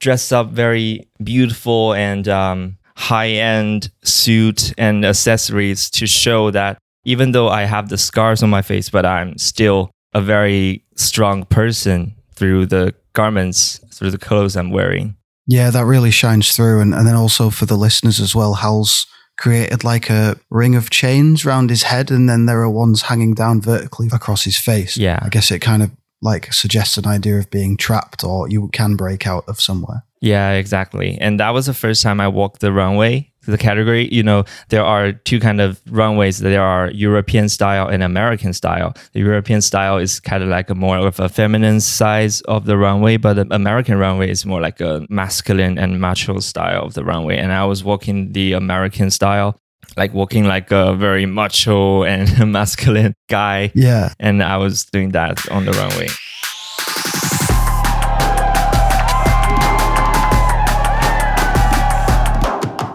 dress 0.00 0.32
up 0.32 0.50
very 0.50 1.08
beautiful 1.22 1.94
and 1.94 2.28
um, 2.28 2.76
high 2.96 3.28
end 3.30 3.90
suit 4.02 4.74
and 4.76 5.04
accessories 5.04 5.88
to 5.90 6.06
show 6.06 6.50
that 6.50 6.78
even 7.04 7.32
though 7.32 7.48
I 7.48 7.64
have 7.64 7.88
the 7.88 7.98
scars 7.98 8.42
on 8.42 8.50
my 8.50 8.62
face, 8.62 8.90
but 8.90 9.04
I'm 9.06 9.38
still 9.38 9.90
a 10.12 10.20
very 10.20 10.84
strong 10.96 11.44
person 11.44 12.14
through 12.34 12.66
the 12.66 12.94
garments, 13.14 13.80
through 13.92 14.10
the 14.10 14.18
clothes 14.18 14.56
I'm 14.56 14.70
wearing. 14.70 15.16
Yeah, 15.46 15.70
that 15.70 15.84
really 15.84 16.10
shines 16.10 16.54
through. 16.54 16.80
And, 16.80 16.94
and 16.94 17.06
then 17.06 17.16
also 17.16 17.50
for 17.50 17.66
the 17.66 17.76
listeners 17.76 18.20
as 18.20 18.34
well, 18.34 18.54
Hal's 18.54 19.06
created 19.36 19.84
like 19.84 20.08
a 20.10 20.36
ring 20.50 20.74
of 20.74 20.90
chains 20.90 21.44
round 21.44 21.70
his 21.70 21.84
head, 21.84 22.10
and 22.10 22.28
then 22.28 22.46
there 22.46 22.60
are 22.62 22.70
ones 22.70 23.02
hanging 23.02 23.34
down 23.34 23.60
vertically 23.60 24.08
across 24.12 24.44
his 24.44 24.56
face. 24.56 24.96
Yeah. 24.96 25.18
I 25.22 25.28
guess 25.28 25.50
it 25.50 25.60
kind 25.60 25.82
of 25.82 25.90
like 26.22 26.52
suggests 26.52 26.96
an 26.96 27.06
idea 27.06 27.38
of 27.38 27.50
being 27.50 27.76
trapped 27.76 28.24
or 28.24 28.48
you 28.48 28.68
can 28.72 28.96
break 28.96 29.26
out 29.26 29.44
of 29.46 29.60
somewhere. 29.60 30.04
Yeah, 30.20 30.52
exactly. 30.52 31.18
And 31.20 31.38
that 31.38 31.50
was 31.50 31.66
the 31.66 31.74
first 31.74 32.02
time 32.02 32.18
I 32.18 32.28
walked 32.28 32.60
the 32.60 32.72
runway. 32.72 33.30
The 33.46 33.58
category, 33.58 34.12
you 34.12 34.22
know, 34.22 34.44
there 34.68 34.84
are 34.84 35.12
two 35.12 35.40
kind 35.40 35.60
of 35.60 35.80
runways. 35.90 36.38
There 36.38 36.62
are 36.62 36.90
European 36.90 37.48
style 37.48 37.88
and 37.88 38.02
American 38.02 38.52
style. 38.52 38.94
The 39.12 39.20
European 39.20 39.60
style 39.60 39.98
is 39.98 40.20
kind 40.20 40.42
of 40.42 40.48
like 40.48 40.70
a 40.70 40.74
more 40.74 40.98
of 40.98 41.20
a 41.20 41.28
feminine 41.28 41.80
size 41.80 42.40
of 42.42 42.66
the 42.66 42.76
runway, 42.76 43.16
but 43.16 43.34
the 43.34 43.46
American 43.54 43.98
runway 43.98 44.30
is 44.30 44.46
more 44.46 44.60
like 44.60 44.80
a 44.80 45.06
masculine 45.08 45.78
and 45.78 46.00
macho 46.00 46.40
style 46.40 46.84
of 46.84 46.94
the 46.94 47.04
runway. 47.04 47.36
And 47.36 47.52
I 47.52 47.64
was 47.64 47.84
walking 47.84 48.32
the 48.32 48.52
American 48.52 49.10
style, 49.10 49.60
like 49.96 50.14
walking 50.14 50.44
like 50.44 50.70
a 50.70 50.94
very 50.94 51.26
macho 51.26 52.04
and 52.04 52.52
masculine 52.52 53.14
guy. 53.28 53.72
Yeah. 53.74 54.12
And 54.18 54.42
I 54.42 54.56
was 54.56 54.84
doing 54.86 55.10
that 55.10 55.48
on 55.50 55.64
the 55.64 55.72
runway. 55.72 56.08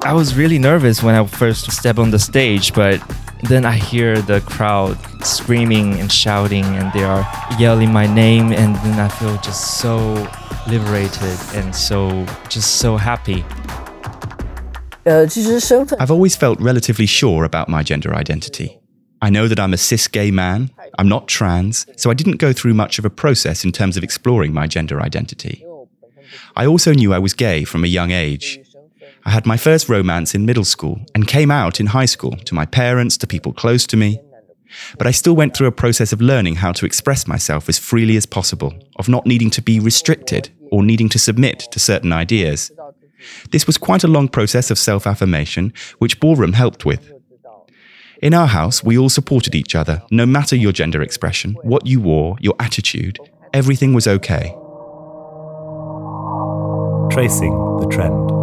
I 0.10 0.14
was 0.14 0.36
really 0.36 0.58
nervous 0.58 1.04
when 1.04 1.14
I 1.14 1.24
first 1.28 1.70
stepped 1.72 2.00
on 2.00 2.10
the 2.10 2.18
stage, 2.18 2.74
but 2.74 3.00
then 3.44 3.64
I 3.64 3.74
hear 3.74 4.20
the 4.20 4.42
crowd 4.42 4.98
screaming 5.24 6.00
and 6.00 6.12
shouting, 6.12 6.66
and 6.66 6.92
they 6.94 7.04
are 7.04 7.24
yelling 7.60 7.94
my 7.94 8.08
name, 8.08 8.52
and 8.52 8.76
then 8.78 9.00
I 9.00 9.08
feel 9.08 9.38
just 9.38 9.78
so 9.78 9.98
liberated 10.68 11.38
and 11.54 11.76
so 11.76 12.26
just 12.50 12.78
so 12.78 12.98
happy. 12.98 13.46
I've 16.00 16.10
always 16.10 16.36
felt 16.36 16.60
relatively 16.60 17.06
sure 17.06 17.44
about 17.44 17.70
my 17.70 17.84
gender 17.84 18.16
identity. 18.16 18.80
I 19.22 19.30
know 19.30 19.48
that 19.48 19.60
I'm 19.60 19.76
a 19.76 19.78
cis 19.78 20.08
gay 20.08 20.32
man, 20.32 20.72
I'm 20.98 21.08
not 21.08 21.28
trans, 21.28 21.86
so 21.98 22.10
I 22.10 22.16
didn't 22.16 22.38
go 22.38 22.52
through 22.52 22.74
much 22.74 22.98
of 22.98 23.06
a 23.06 23.12
process 23.12 23.64
in 23.64 23.72
terms 23.72 23.96
of 23.96 24.04
exploring 24.04 24.54
my 24.54 24.66
gender 24.66 25.04
identity. 25.04 25.64
I 26.56 26.66
also 26.66 26.94
knew 26.94 27.14
I 27.14 27.20
was 27.20 27.34
gay 27.34 27.64
from 27.64 27.84
a 27.84 27.88
young 27.88 28.10
age, 28.10 28.60
I 29.26 29.32
had 29.32 29.46
my 29.46 29.58
first 29.58 29.90
romance 29.90 30.34
in 30.34 30.46
middle 30.46 30.64
school 30.64 31.02
and 31.14 31.28
came 31.28 31.52
out 31.52 31.80
in 31.80 31.88
high 31.88 32.06
school 32.06 32.32
to 32.46 32.56
my 32.56 32.66
parents, 32.66 33.18
to 33.18 33.28
people 33.28 33.54
close 33.54 33.86
to 33.88 33.98
me. 33.98 34.20
But 34.98 35.08
I 35.08 35.12
still 35.12 35.36
went 35.36 35.56
through 35.56 35.68
a 35.68 35.72
process 35.72 36.14
of 36.14 36.22
learning 36.22 36.56
how 36.56 36.72
to 36.74 36.86
express 36.86 37.28
myself 37.28 37.70
as 37.70 37.80
freely 37.80 38.18
as 38.18 38.26
possible, 38.26 38.74
of 38.98 39.10
not 39.10 39.26
needing 39.26 39.50
to 39.52 39.62
be 39.62 39.80
restricted 39.80 40.50
or 40.72 40.84
needing 40.84 41.10
to 41.10 41.20
submit 41.20 41.60
to 41.72 41.80
certain 41.80 42.14
ideas. 42.14 42.72
This 43.52 43.68
was 43.68 43.78
quite 43.78 44.04
a 44.04 44.08
long 44.08 44.28
process 44.30 44.72
of 44.72 44.78
self 44.78 45.06
affirmation, 45.06 45.74
which 45.98 46.20
Ballroom 46.20 46.54
helped 46.54 46.86
with. 46.86 47.12
In 48.22 48.34
our 48.34 48.48
house, 48.48 48.84
we 48.84 48.98
all 48.98 49.10
supported 49.10 49.56
each 49.56 49.76
other, 49.76 50.04
no 50.12 50.26
matter 50.26 50.56
your 50.56 50.74
gender 50.74 51.02
expression, 51.02 51.56
what 51.64 51.86
you 51.86 52.02
wore, 52.02 52.38
your 52.42 52.56
attitude, 52.60 53.18
everything 53.54 53.94
was 53.94 54.08
okay. 54.08 54.56
Tracing 57.12 57.54
the 57.80 57.88
trend. 57.90 58.39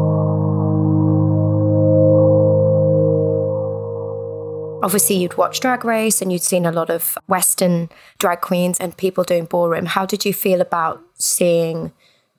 Obviously, 4.86 5.16
you'd 5.16 5.36
watched 5.36 5.62
Drag 5.62 5.84
Race 5.84 6.22
and 6.22 6.32
you'd 6.32 6.44
seen 6.44 6.64
a 6.64 6.70
lot 6.70 6.90
of 6.90 7.18
Western 7.26 7.90
drag 8.20 8.40
queens 8.40 8.78
and 8.78 8.96
people 8.96 9.24
doing 9.24 9.44
ballroom. 9.44 9.84
How 9.84 10.06
did 10.06 10.24
you 10.24 10.32
feel 10.32 10.60
about 10.60 11.02
seeing 11.14 11.90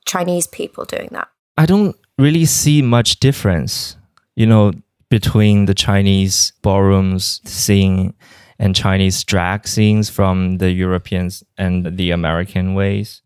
Chinese 0.05 0.47
people 0.47 0.85
doing 0.85 1.09
that? 1.11 1.27
I 1.57 1.65
don't 1.65 1.93
really 2.17 2.45
see 2.45 2.81
much 2.81 3.19
difference, 3.19 3.97
you 4.37 4.45
know, 4.45 4.71
between 5.09 5.65
the 5.65 5.73
Chinese 5.73 6.53
ballrooms 6.61 7.41
scene 7.43 8.13
and 8.57 8.73
Chinese 8.73 9.25
drag 9.25 9.67
scenes 9.67 10.09
from 10.09 10.59
the 10.59 10.71
Europeans 10.71 11.43
and 11.57 11.97
the 11.97 12.11
American 12.11 12.75
ways. 12.75 13.23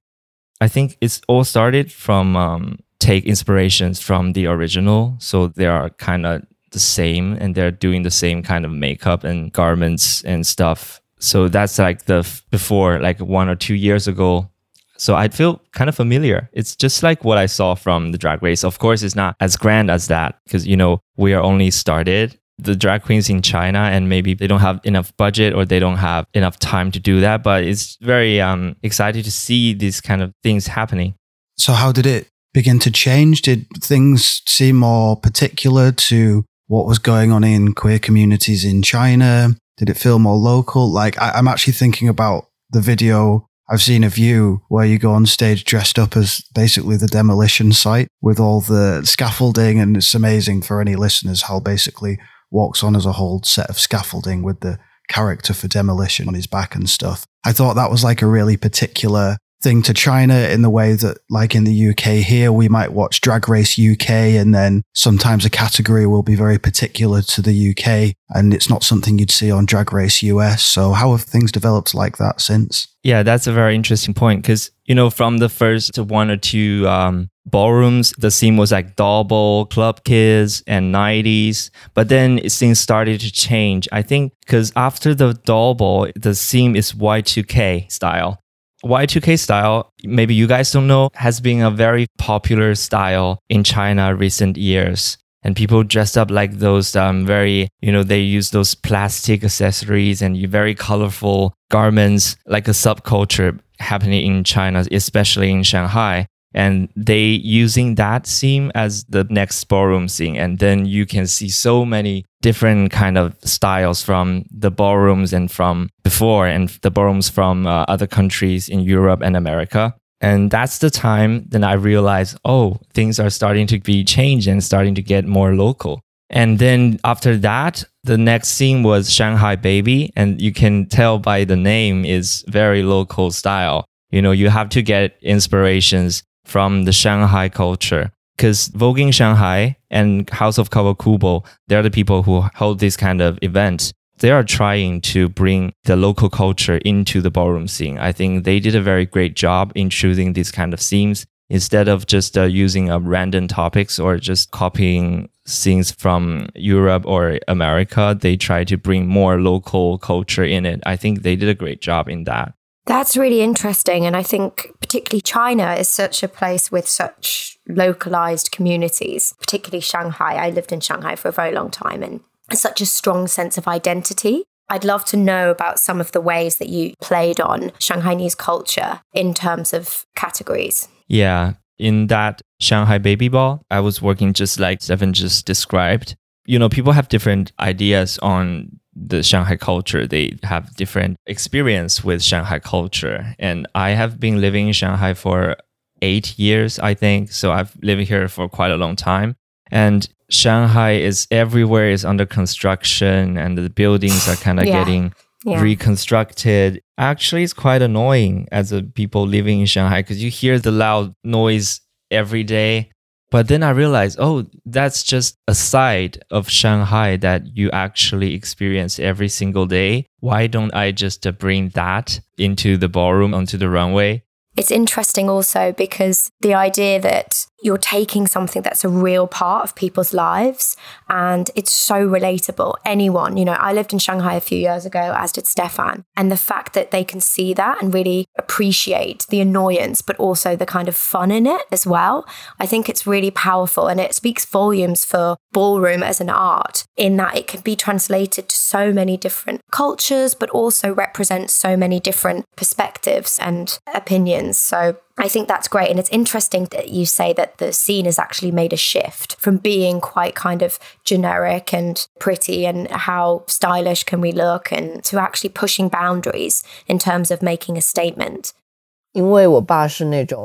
I 0.62 0.68
think 0.68 0.98
it's 1.00 1.22
all 1.28 1.44
started 1.44 1.92
from 1.92 2.36
um, 2.36 2.80
take 2.98 3.26
inspirations 3.26 4.02
from 4.02 4.34
the 4.34 4.48
original, 4.48 5.14
so 5.20 5.46
they 5.46 5.68
are 5.68 5.92
kind 5.92 6.26
of 6.26 6.42
the 6.72 6.80
same 6.80 7.34
and 7.34 7.56
they're 7.56 7.72
doing 7.72 8.04
the 8.04 8.12
same 8.12 8.44
kind 8.44 8.66
of 8.66 8.72
makeup 8.72 9.24
and 9.24 9.52
garments 9.54 10.24
and 10.24 10.46
stuff. 10.46 11.02
So 11.20 11.48
that's 11.48 11.78
like 11.78 12.06
the 12.06 12.20
f- 12.20 12.44
before, 12.50 13.00
like 13.00 13.20
one 13.20 13.48
or 13.48 13.56
two 13.56 13.76
years 13.76 14.08
ago. 14.08 14.50
So 14.98 15.16
I 15.16 15.28
feel 15.30 15.62
kind 15.72 15.90
of 15.90 15.96
familiar. 15.96 16.50
It's 16.54 16.76
just 16.76 17.04
like 17.04 17.24
what 17.24 17.38
I 17.38 17.46
saw 17.46 17.76
from 17.76 18.12
the 18.12 18.18
drag 18.18 18.42
race. 18.42 18.64
Of 18.64 18.80
course, 18.80 19.04
it's 19.04 19.16
not 19.16 19.36
as 19.40 19.56
grand 19.56 19.92
as 19.92 20.08
that 20.08 20.40
because, 20.46 20.66
you 20.66 20.78
know, 20.78 21.02
we 21.18 21.34
are 21.34 21.42
only 21.42 21.72
started 21.72 22.38
the 22.58 22.76
drag 22.76 23.04
queens 23.04 23.30
in 23.30 23.42
China 23.42 23.80
and 23.80 24.08
maybe 24.08 24.34
they 24.34 24.48
don't 24.48 24.60
have 24.60 24.80
enough 24.84 25.16
budget 25.18 25.54
or 25.54 25.66
they 25.66 25.80
don't 25.80 25.98
have 25.98 26.28
enough 26.34 26.60
time 26.60 26.92
to 26.92 27.00
do 27.00 27.20
that. 27.22 27.44
But 27.44 27.64
it's 27.64 27.98
very 28.02 28.40
um, 28.40 28.76
exciting 28.84 29.24
to 29.24 29.32
see 29.32 29.74
these 29.74 30.00
kind 30.00 30.22
of 30.22 30.34
things 30.44 30.68
happening. 30.68 31.16
So, 31.58 31.74
how 31.74 31.92
did 31.92 32.06
it 32.06 32.28
begin 32.54 32.80
to 32.80 32.92
change? 32.92 33.42
Did 33.42 33.66
things 33.80 34.42
seem 34.48 34.78
more 34.78 35.16
particular 35.16 35.92
to 35.92 36.46
what 36.72 36.88
was 36.88 37.00
going 37.00 37.34
on 37.34 37.44
in 37.44 37.74
queer 37.74 38.00
communities 38.00 38.64
in 38.64 38.82
China? 38.82 39.50
Did 39.76 39.90
it 39.90 39.98
feel 39.98 40.20
more 40.20 40.38
local? 40.38 40.90
Like, 40.90 41.22
I, 41.22 41.32
I'm 41.32 41.50
actually 41.50 41.74
thinking 41.74 42.08
about 42.08 42.46
the 42.70 42.80
video 42.80 43.46
I've 43.70 43.82
seen 43.82 44.06
of 44.06 44.18
you 44.18 44.62
where 44.70 44.86
you 44.86 44.98
go 44.98 45.12
on 45.12 45.26
stage 45.26 45.66
dressed 45.66 46.00
up 46.00 46.16
as 46.16 46.42
basically 46.56 46.96
the 46.96 47.08
demolition 47.08 47.74
site 47.74 48.08
with 48.22 48.40
all 48.40 48.62
the 48.62 49.02
scaffolding. 49.04 49.82
And 49.82 49.98
it's 49.98 50.16
amazing 50.16 50.62
for 50.62 50.80
any 50.80 50.96
listeners 50.96 51.42
Hal 51.42 51.60
basically 51.60 52.18
walks 52.52 52.86
on 52.86 52.96
as 52.96 53.06
a 53.06 53.14
whole 53.14 53.44
set 53.44 53.70
of 53.70 53.78
scaffolding 53.78 54.42
with 54.42 54.62
the 54.62 54.80
character 55.10 55.54
for 55.54 55.68
demolition 55.68 56.30
on 56.30 56.36
his 56.36 56.48
back 56.48 56.74
and 56.74 56.90
stuff. 56.90 57.26
I 57.46 57.52
thought 57.52 57.74
that 57.74 57.92
was 57.92 58.02
like 58.02 58.22
a 58.22 58.28
really 58.28 58.56
particular 58.56 59.36
thing 59.62 59.82
to 59.84 59.94
China 59.94 60.36
in 60.36 60.62
the 60.62 60.70
way 60.70 60.94
that, 60.94 61.20
like 61.30 61.56
in 61.56 61.64
the 61.64 61.90
UK 61.90 62.24
here, 62.24 62.52
we 62.52 62.68
might 62.68 62.94
watch 62.94 63.22
Drag 63.22 63.48
Race 63.48 63.80
UK 63.80 64.10
and 64.10 64.54
then 64.54 64.84
sometimes 64.94 65.46
a 65.46 65.50
category 65.50 66.06
will 66.06 66.24
be 66.24 66.36
very 66.36 66.58
particular 66.58 67.22
to 67.22 67.42
the 67.42 67.72
UK 67.72 68.16
and 68.30 68.54
it's 68.54 68.70
not 68.70 68.84
something 68.84 69.20
you'd 69.20 69.32
see 69.32 69.52
on 69.52 69.66
Drag 69.66 69.94
Race 69.94 70.24
US. 70.24 70.64
So, 70.64 70.94
how 70.94 71.12
have 71.12 71.22
things 71.22 71.52
developed 71.52 71.94
like 71.94 72.18
that 72.18 72.42
since? 72.42 72.88
Yeah, 73.04 73.24
that's 73.24 73.48
a 73.48 73.54
very 73.54 73.76
interesting 73.76 74.14
point 74.14 74.42
because, 74.42 74.72
you 74.86 74.96
know, 74.96 75.10
from 75.10 75.38
the 75.38 75.50
first 75.50 75.98
one 75.98 76.30
or 76.30 76.38
two 76.38 76.88
um, 76.88 77.30
ballrooms, 77.46 78.14
the 78.18 78.32
scene 78.32 78.58
was 78.58 78.72
like 78.72 78.96
doll 78.96 79.24
ball, 79.24 79.66
club 79.66 80.04
kids, 80.04 80.64
and 80.68 80.94
90s. 80.94 81.70
But 81.94 82.10
then 82.10 82.40
things 82.48 82.80
started 82.80 83.20
to 83.22 83.32
change. 83.32 83.88
I 83.92 84.02
think 84.02 84.34
because 84.42 84.72
after 84.76 85.16
the 85.16 85.34
doll 85.34 85.74
ball, 85.74 86.10
the 86.16 86.36
scene 86.36 86.76
is 86.76 86.94
Y2K 86.94 87.92
style. 87.92 88.42
Y2K 88.84 89.38
style, 89.40 89.92
maybe 90.04 90.34
you 90.34 90.48
guys 90.48 90.72
don't 90.72 90.88
know, 90.88 91.10
has 91.14 91.40
been 91.40 91.62
a 91.62 91.72
very 91.72 92.08
popular 92.18 92.76
style 92.76 93.40
in 93.50 93.64
China 93.64 94.16
recent 94.16 94.58
years. 94.58 95.18
And 95.44 95.56
people 95.56 95.84
dressed 95.84 96.18
up 96.18 96.30
like 96.30 96.60
those 96.60 96.96
um, 96.96 97.26
very, 97.26 97.68
you 97.82 97.92
know, 97.92 98.04
they 98.04 98.20
use 98.20 98.52
those 98.52 98.76
plastic 98.76 99.44
accessories 99.44 100.22
and 100.22 100.38
very 100.48 100.76
colorful 100.76 101.54
garments, 101.72 102.36
like 102.46 102.68
a 102.68 102.72
subculture 102.72 103.60
happening 103.80 104.26
in 104.26 104.44
China, 104.44 104.86
especially 104.92 105.50
in 105.50 105.64
Shanghai. 105.64 106.28
And 106.54 106.90
they 106.96 107.24
using 107.24 107.96
that 107.96 108.28
scene 108.28 108.72
as 108.76 109.06
the 109.06 109.26
next 109.30 109.64
ballroom 109.66 110.08
scene. 110.08 110.36
And 110.36 110.60
then 110.60 110.86
you 110.86 111.06
can 111.06 111.28
see 111.28 111.50
so 111.50 111.86
many 111.86 112.26
different 112.42 112.92
kind 112.92 113.18
of 113.18 113.36
styles 113.44 114.02
from 114.04 114.46
the 114.52 114.72
ballrooms 114.72 115.32
and 115.32 115.50
from 115.50 115.90
before 116.04 116.48
and 116.48 116.70
the 116.82 116.92
ballrooms 116.92 117.30
from 117.30 117.68
uh, 117.68 117.86
other 117.88 118.08
countries 118.08 118.68
in 118.68 118.82
Europe 118.82 119.22
and 119.22 119.38
America. 119.38 119.96
And 120.20 120.52
that's 120.52 120.78
the 120.78 120.90
time 120.90 121.46
then 121.50 121.64
I 121.64 121.74
realized, 121.74 122.38
oh, 122.46 122.80
things 122.94 123.20
are 123.20 123.30
starting 123.30 123.66
to 123.68 123.80
be 123.80 124.04
changed 124.04 124.48
and 124.48 124.64
starting 124.64 124.94
to 124.96 125.02
get 125.02 125.26
more 125.26 125.56
local. 125.56 126.02
And 126.30 126.60
then 126.60 127.00
after 127.04 127.38
that, 127.38 127.84
the 128.04 128.18
next 128.18 128.50
scene 128.50 128.84
was 128.84 129.12
Shanghai 129.12 129.56
Baby. 129.56 130.14
And 130.16 130.42
you 130.42 130.54
can 130.54 130.88
tell 130.88 131.20
by 131.20 131.44
the 131.44 131.58
name 131.58 132.06
is 132.06 132.46
very 132.48 132.84
local 132.84 133.32
style. 133.32 133.86
You 134.12 134.22
know, 134.22 134.32
you 134.32 134.50
have 134.50 134.70
to 134.70 134.82
get 134.82 135.18
inspirations 135.22 136.24
from 136.46 136.84
the 136.84 136.92
Shanghai 136.92 137.50
culture. 137.50 138.12
Because 138.38 138.70
Voguing 138.70 139.14
Shanghai 139.14 139.78
and 139.90 140.30
House 140.30 140.58
of 140.58 140.70
Kawakubo, 140.70 141.46
they're 141.68 141.84
the 141.84 141.92
people 141.92 142.24
who 142.24 142.42
hold 142.56 142.80
this 142.80 142.98
kind 142.98 143.22
of 143.22 143.38
event. 143.42 143.94
They 144.18 144.32
are 144.32 144.44
trying 144.44 145.02
to 145.02 145.30
bring 145.30 145.74
the 145.84 145.96
local 145.96 146.30
culture 146.30 146.78
into 146.78 147.22
the 147.22 147.32
ballroom 147.32 147.68
scene. 147.68 147.98
I 147.98 148.12
think 148.12 148.44
they 148.44 148.60
did 148.60 148.76
a 148.76 148.82
very 148.82 149.06
great 149.06 149.36
job 149.36 149.72
in 149.76 149.90
choosing 149.90 150.34
these 150.34 150.52
kind 150.52 150.74
of 150.74 150.80
themes 150.80 151.26
instead 151.50 151.88
of 151.88 152.08
just 152.08 152.38
uh, 152.38 152.44
using 152.44 152.90
uh, 152.90 153.00
random 153.00 153.48
topics 153.48 154.00
or 154.00 154.18
just 154.18 154.52
copying 154.52 155.30
scenes 155.46 155.92
from 155.92 156.48
Europe 156.56 157.06
or 157.06 157.40
America. 157.48 158.18
They 158.20 158.38
try 158.38 158.64
to 158.64 158.78
bring 158.78 159.08
more 159.08 159.42
local 159.42 159.98
culture 159.98 160.46
in 160.46 160.66
it. 160.66 160.82
I 160.86 160.96
think 160.96 161.22
they 161.22 161.36
did 161.36 161.50
a 161.50 161.56
great 161.56 161.82
job 161.82 162.08
in 162.08 162.24
that. 162.24 162.54
That's 162.86 163.16
really 163.16 163.42
interesting. 163.42 164.06
And 164.06 164.16
I 164.16 164.24
think 164.24 164.72
particularly 164.80 165.22
China 165.22 165.74
is 165.74 165.88
such 165.88 166.24
a 166.24 166.28
place 166.28 166.72
with 166.72 166.88
such 166.88 167.58
localized 167.68 168.52
communities, 168.52 169.34
particularly 169.40 169.82
Shanghai. 169.82 170.36
I 170.36 170.50
lived 170.50 170.72
in 170.72 170.80
Shanghai 170.80 171.16
for 171.16 171.28
a 171.30 171.34
very 171.34 171.54
long 171.54 171.70
time 171.70 172.04
and 172.04 172.22
such 172.52 172.82
a 172.82 172.86
strong 172.86 173.28
sense 173.28 173.58
of 173.58 173.68
identity. 173.68 174.44
I'd 174.70 174.84
love 174.84 175.06
to 175.06 175.18
know 175.18 175.52
about 175.52 175.80
some 175.80 176.00
of 176.02 176.12
the 176.12 176.22
ways 176.22 176.58
that 176.58 176.70
you 176.70 176.94
played 177.02 177.40
on 177.40 177.72
Shanghainese 177.72 178.38
culture 178.38 179.02
in 179.14 179.34
terms 179.34 179.74
of 179.74 180.06
categories. 180.16 180.88
Yeah. 181.08 181.54
In 181.78 182.08
that 182.08 182.42
Shanghai 182.60 182.98
baby 182.98 183.28
ball, 183.28 183.62
I 183.70 183.80
was 183.80 184.02
working 184.02 184.34
just 184.34 184.60
like 184.60 184.82
Stefan 184.82 185.14
just 185.14 185.46
described. 185.46 186.16
You 186.46 186.58
know, 186.58 186.70
people 186.70 186.94
have 186.94 187.10
different 187.10 187.52
ideas 187.60 188.18
on 188.20 188.80
the 188.94 189.24
Shanghai 189.24 189.56
culture. 189.56 190.06
They 190.08 190.38
have 190.44 190.76
different 190.76 191.18
experience 191.28 192.04
with 192.04 192.22
Shanghai 192.24 192.60
culture. 192.60 193.36
And 193.40 193.68
I 193.76 193.92
have 193.92 194.20
been 194.20 194.42
living 194.42 194.68
in 194.68 194.74
Shanghai 194.74 195.14
for 195.14 195.56
eight 196.02 196.38
years, 196.38 196.80
I 196.80 196.94
think. 196.94 197.32
So 197.32 197.52
I've 197.52 197.76
lived 197.82 198.02
here 198.08 198.28
for 198.28 198.50
quite 198.50 198.72
a 198.72 198.78
long 198.78 198.96
time. 198.96 199.36
And 199.72 200.08
Shanghai 200.30 200.94
is 200.94 201.28
everywhere 201.32 201.90
is 201.90 202.04
under 202.06 202.26
construction 202.26 203.38
and 203.38 203.58
the 203.58 203.70
buildings 203.70 204.28
are 204.28 204.36
kind 204.36 204.60
of 204.60 204.66
Yeah. 204.68 204.80
getting 204.84 205.14
Yeah. 205.46 205.62
reconstructed. 205.62 206.82
Actually, 206.98 207.44
it's 207.44 207.54
quite 207.54 207.82
annoying 207.82 208.48
as 208.52 208.72
a 208.72 208.84
people 208.84 209.26
living 209.26 209.60
in 209.62 209.66
Shanghai 209.66 210.02
because 210.02 210.22
you 210.24 210.30
hear 210.30 210.60
the 210.60 210.72
loud 210.72 211.14
noise 211.24 211.82
every 212.10 212.44
day. 212.44 212.92
But 213.32 213.48
then 213.48 213.64
I 213.64 213.70
realized, 213.70 214.18
oh, 214.20 214.46
that's 214.66 215.04
just 215.04 215.38
a 215.48 215.56
side 215.56 216.22
of 216.30 216.50
Shanghai 216.50 217.16
that 217.18 217.56
you 217.56 217.72
actually 217.72 218.34
experience 218.34 219.00
every 219.00 219.30
single 219.30 219.66
day. 219.66 220.06
Why 220.20 220.48
don't 220.48 220.74
I 220.76 220.92
just 220.92 221.26
uh, 221.26 221.32
bring 221.32 221.70
that 221.70 222.20
into 222.38 222.76
the 222.76 222.90
ballroom, 222.90 223.34
onto 223.34 223.58
the 223.58 223.70
runway? 223.70 224.24
It's 224.58 224.70
interesting 224.70 225.30
also 225.30 225.72
because 225.72 226.30
the 226.42 226.54
idea 226.54 227.00
that 227.00 227.48
you're 227.62 227.78
taking 227.78 228.28
something 228.28 228.62
that's 228.62 228.84
a 228.84 228.90
real 228.90 229.28
part 229.28 229.64
of 229.64 229.76
people's 229.76 230.14
lives 230.14 230.76
and 231.10 231.52
it's 231.56 231.72
so 231.72 232.08
relatable. 232.08 232.76
Anyone, 232.86 233.38
you 233.38 233.46
know, 233.46 233.54
I 233.54 233.74
lived 233.74 233.94
in 233.94 234.00
Shanghai 234.00 234.36
a 234.36 234.42
few 234.42 234.58
years 234.58 234.86
ago, 234.86 235.14
as 235.16 235.32
did 235.32 235.48
Stefan. 235.48 236.04
And 236.16 236.32
the 236.32 236.38
fact 236.38 236.74
that 236.74 236.92
they 236.92 237.04
can 237.04 237.20
see 237.20 237.54
that 237.54 237.82
and 237.82 237.94
really 237.94 238.26
appreciate 238.38 239.26
the 239.30 239.42
annoyance, 239.42 240.02
but 240.02 240.16
also 240.18 240.56
the 240.56 240.66
kind 240.66 240.88
of 240.88 240.96
fun 240.96 241.32
in 241.32 241.46
it 241.46 241.62
as 241.72 241.86
well, 241.86 242.28
I 242.60 242.66
think 242.66 242.90
it's 242.90 243.08
really 243.08 243.32
powerful. 243.32 243.88
And 243.88 244.00
it 244.00 244.16
speaks 244.16 244.46
volumes 244.46 245.06
for 245.06 245.38
ballroom 245.52 246.04
as 246.04 246.22
an 246.22 246.30
art 246.30 246.86
in 246.98 247.18
that 247.18 247.38
it 247.38 247.48
can 247.48 247.62
be 247.62 247.76
translated 247.76 248.50
to 248.50 248.56
so 248.56 248.92
many 248.92 249.18
different 249.18 249.62
cultures, 249.72 250.34
but 250.34 250.50
also 250.50 250.94
represents 250.94 251.54
so 251.54 251.78
many 251.78 252.00
different 252.00 252.46
perspectives 252.56 253.38
and 253.40 253.80
opinions. 253.94 254.58
So 254.58 254.98
I 255.22 255.28
think 255.28 255.48
that's 255.48 255.68
great. 255.68 255.92
And 255.92 256.00
it's 256.00 256.10
interesting 256.10 256.66
that 256.72 256.90
you 256.90 257.06
say 257.06 257.32
that 257.34 257.60
the 257.60 257.72
scene 257.74 258.06
has 258.06 258.18
actually 258.18 258.50
made 258.50 258.74
a 258.74 258.78
shift 258.78 259.36
from 259.36 259.58
being 259.58 260.02
quite 260.02 260.34
kind 260.34 260.64
of 260.64 260.80
generic 261.06 261.76
and 261.76 262.08
pretty 262.20 262.66
and 262.66 262.90
how 262.90 263.44
stylish 263.48 264.04
can 264.04 264.20
we 264.20 264.32
look 264.32 264.72
and 264.72 265.04
to 265.04 265.20
actually 265.20 265.52
pushing 265.52 265.90
boundaries 265.90 266.64
in 266.88 266.98
terms 266.98 267.30
of 267.30 267.44
making 267.44 267.78
a 267.78 267.82
statement. 267.82 268.54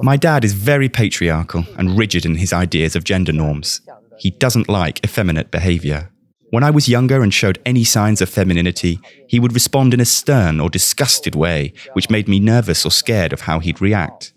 My 0.02 0.18
dad 0.18 0.44
is 0.44 0.52
very 0.52 0.90
patriarchal 0.90 1.64
and 1.78 1.96
rigid 1.96 2.26
in 2.26 2.34
his 2.34 2.52
ideas 2.52 2.94
of 2.94 3.02
gender 3.02 3.32
norms. 3.32 3.80
He 4.18 4.30
doesn't 4.30 4.68
like 4.68 5.02
effeminate 5.02 5.50
behavior. 5.50 6.10
When 6.50 6.62
I 6.62 6.70
was 6.70 6.86
younger 6.86 7.22
and 7.22 7.32
showed 7.32 7.62
any 7.64 7.84
signs 7.84 8.20
of 8.20 8.28
femininity, 8.28 9.00
he 9.26 9.40
would 9.40 9.54
respond 9.54 9.94
in 9.94 10.00
a 10.00 10.04
stern 10.04 10.60
or 10.60 10.68
disgusted 10.68 11.34
way, 11.34 11.72
which 11.94 12.10
made 12.10 12.28
me 12.28 12.38
nervous 12.40 12.84
or 12.84 12.90
scared 12.90 13.32
of 13.32 13.42
how 13.42 13.58
he'd 13.58 13.80
react. 13.80 14.34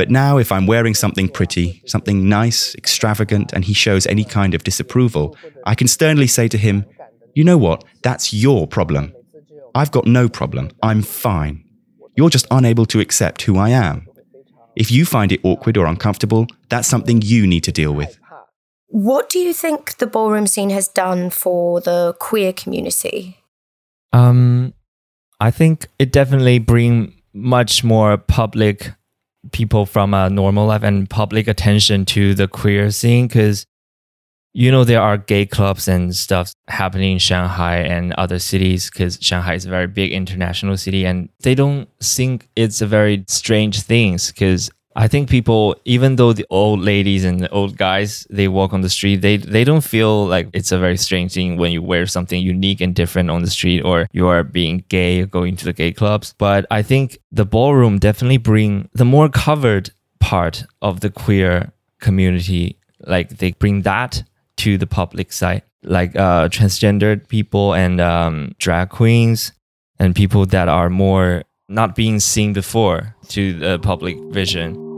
But 0.00 0.08
now, 0.08 0.38
if 0.38 0.50
I'm 0.50 0.66
wearing 0.66 0.94
something 0.94 1.28
pretty, 1.28 1.82
something 1.84 2.26
nice, 2.26 2.74
extravagant, 2.74 3.52
and 3.52 3.66
he 3.66 3.74
shows 3.74 4.06
any 4.06 4.24
kind 4.24 4.54
of 4.54 4.64
disapproval, 4.64 5.36
I 5.66 5.74
can 5.74 5.88
sternly 5.88 6.26
say 6.26 6.48
to 6.48 6.56
him, 6.56 6.86
You 7.34 7.44
know 7.44 7.58
what? 7.58 7.84
That's 8.02 8.32
your 8.32 8.66
problem. 8.66 9.12
I've 9.74 9.90
got 9.90 10.06
no 10.06 10.26
problem. 10.26 10.70
I'm 10.82 11.02
fine. 11.02 11.68
You're 12.16 12.30
just 12.30 12.46
unable 12.50 12.86
to 12.86 13.00
accept 13.00 13.42
who 13.42 13.58
I 13.58 13.68
am. 13.68 14.08
If 14.74 14.90
you 14.90 15.04
find 15.04 15.32
it 15.32 15.40
awkward 15.42 15.76
or 15.76 15.84
uncomfortable, 15.84 16.46
that's 16.70 16.88
something 16.88 17.20
you 17.20 17.46
need 17.46 17.64
to 17.64 17.72
deal 17.72 17.92
with. 17.92 18.18
What 18.86 19.28
do 19.28 19.38
you 19.38 19.52
think 19.52 19.98
the 19.98 20.06
ballroom 20.06 20.46
scene 20.46 20.70
has 20.70 20.88
done 20.88 21.28
for 21.28 21.82
the 21.82 22.16
queer 22.18 22.54
community? 22.54 23.36
Um, 24.14 24.72
I 25.40 25.50
think 25.50 25.88
it 25.98 26.10
definitely 26.10 26.58
bring 26.58 27.20
much 27.34 27.84
more 27.84 28.16
public 28.16 28.92
people 29.52 29.86
from 29.86 30.14
a 30.14 30.28
normal 30.28 30.66
life 30.66 30.82
and 30.82 31.08
public 31.08 31.48
attention 31.48 32.04
to 32.04 32.34
the 32.34 32.46
queer 32.46 32.90
scene 32.90 33.26
because 33.26 33.66
you 34.52 34.70
know 34.70 34.84
there 34.84 35.00
are 35.00 35.16
gay 35.16 35.46
clubs 35.46 35.88
and 35.88 36.14
stuff 36.14 36.52
happening 36.68 37.12
in 37.12 37.18
Shanghai 37.18 37.76
and 37.76 38.12
other 38.14 38.38
cities 38.38 38.90
because 38.90 39.18
Shanghai 39.20 39.54
is 39.54 39.64
a 39.64 39.70
very 39.70 39.86
big 39.86 40.12
international 40.12 40.76
city 40.76 41.06
and 41.06 41.28
they 41.40 41.54
don't 41.54 41.88
think 42.02 42.48
it's 42.56 42.80
a 42.80 42.86
very 42.86 43.24
strange 43.28 43.82
things 43.82 44.30
because 44.30 44.70
I 45.00 45.08
think 45.08 45.30
people, 45.30 45.76
even 45.86 46.16
though 46.16 46.34
the 46.34 46.44
old 46.50 46.80
ladies 46.80 47.24
and 47.24 47.40
the 47.40 47.48
old 47.48 47.78
guys, 47.78 48.26
they 48.28 48.48
walk 48.48 48.74
on 48.74 48.82
the 48.82 48.90
street, 48.90 49.22
they 49.22 49.38
they 49.38 49.64
don't 49.64 49.80
feel 49.80 50.26
like 50.26 50.50
it's 50.52 50.72
a 50.72 50.78
very 50.78 50.98
strange 50.98 51.32
thing 51.32 51.56
when 51.56 51.72
you 51.72 51.80
wear 51.80 52.04
something 52.04 52.42
unique 52.42 52.82
and 52.82 52.94
different 52.94 53.30
on 53.30 53.40
the 53.40 53.48
street 53.48 53.80
or 53.80 54.08
you 54.12 54.26
are 54.28 54.44
being 54.44 54.84
gay, 54.90 55.24
going 55.24 55.56
to 55.56 55.64
the 55.64 55.72
gay 55.72 55.90
clubs. 55.90 56.34
But 56.36 56.66
I 56.70 56.82
think 56.82 57.16
the 57.32 57.46
ballroom 57.46 57.98
definitely 57.98 58.36
bring 58.36 58.90
the 58.92 59.06
more 59.06 59.30
covered 59.30 59.88
part 60.18 60.64
of 60.82 61.00
the 61.00 61.08
queer 61.08 61.72
community, 62.00 62.76
like 63.06 63.38
they 63.38 63.52
bring 63.52 63.80
that 63.82 64.22
to 64.58 64.76
the 64.76 64.86
public 64.86 65.32
side, 65.32 65.62
like 65.82 66.14
uh, 66.14 66.50
transgendered 66.50 67.26
people 67.28 67.72
and 67.72 68.02
um, 68.02 68.54
drag 68.58 68.90
queens 68.90 69.52
and 69.98 70.14
people 70.14 70.44
that 70.44 70.68
are 70.68 70.90
more 70.90 71.44
not 71.70 71.96
being 71.96 72.20
seen 72.20 72.52
before 72.52 73.16
to 73.28 73.54
the 73.54 73.78
public 73.78 74.18
vision. 74.30 74.89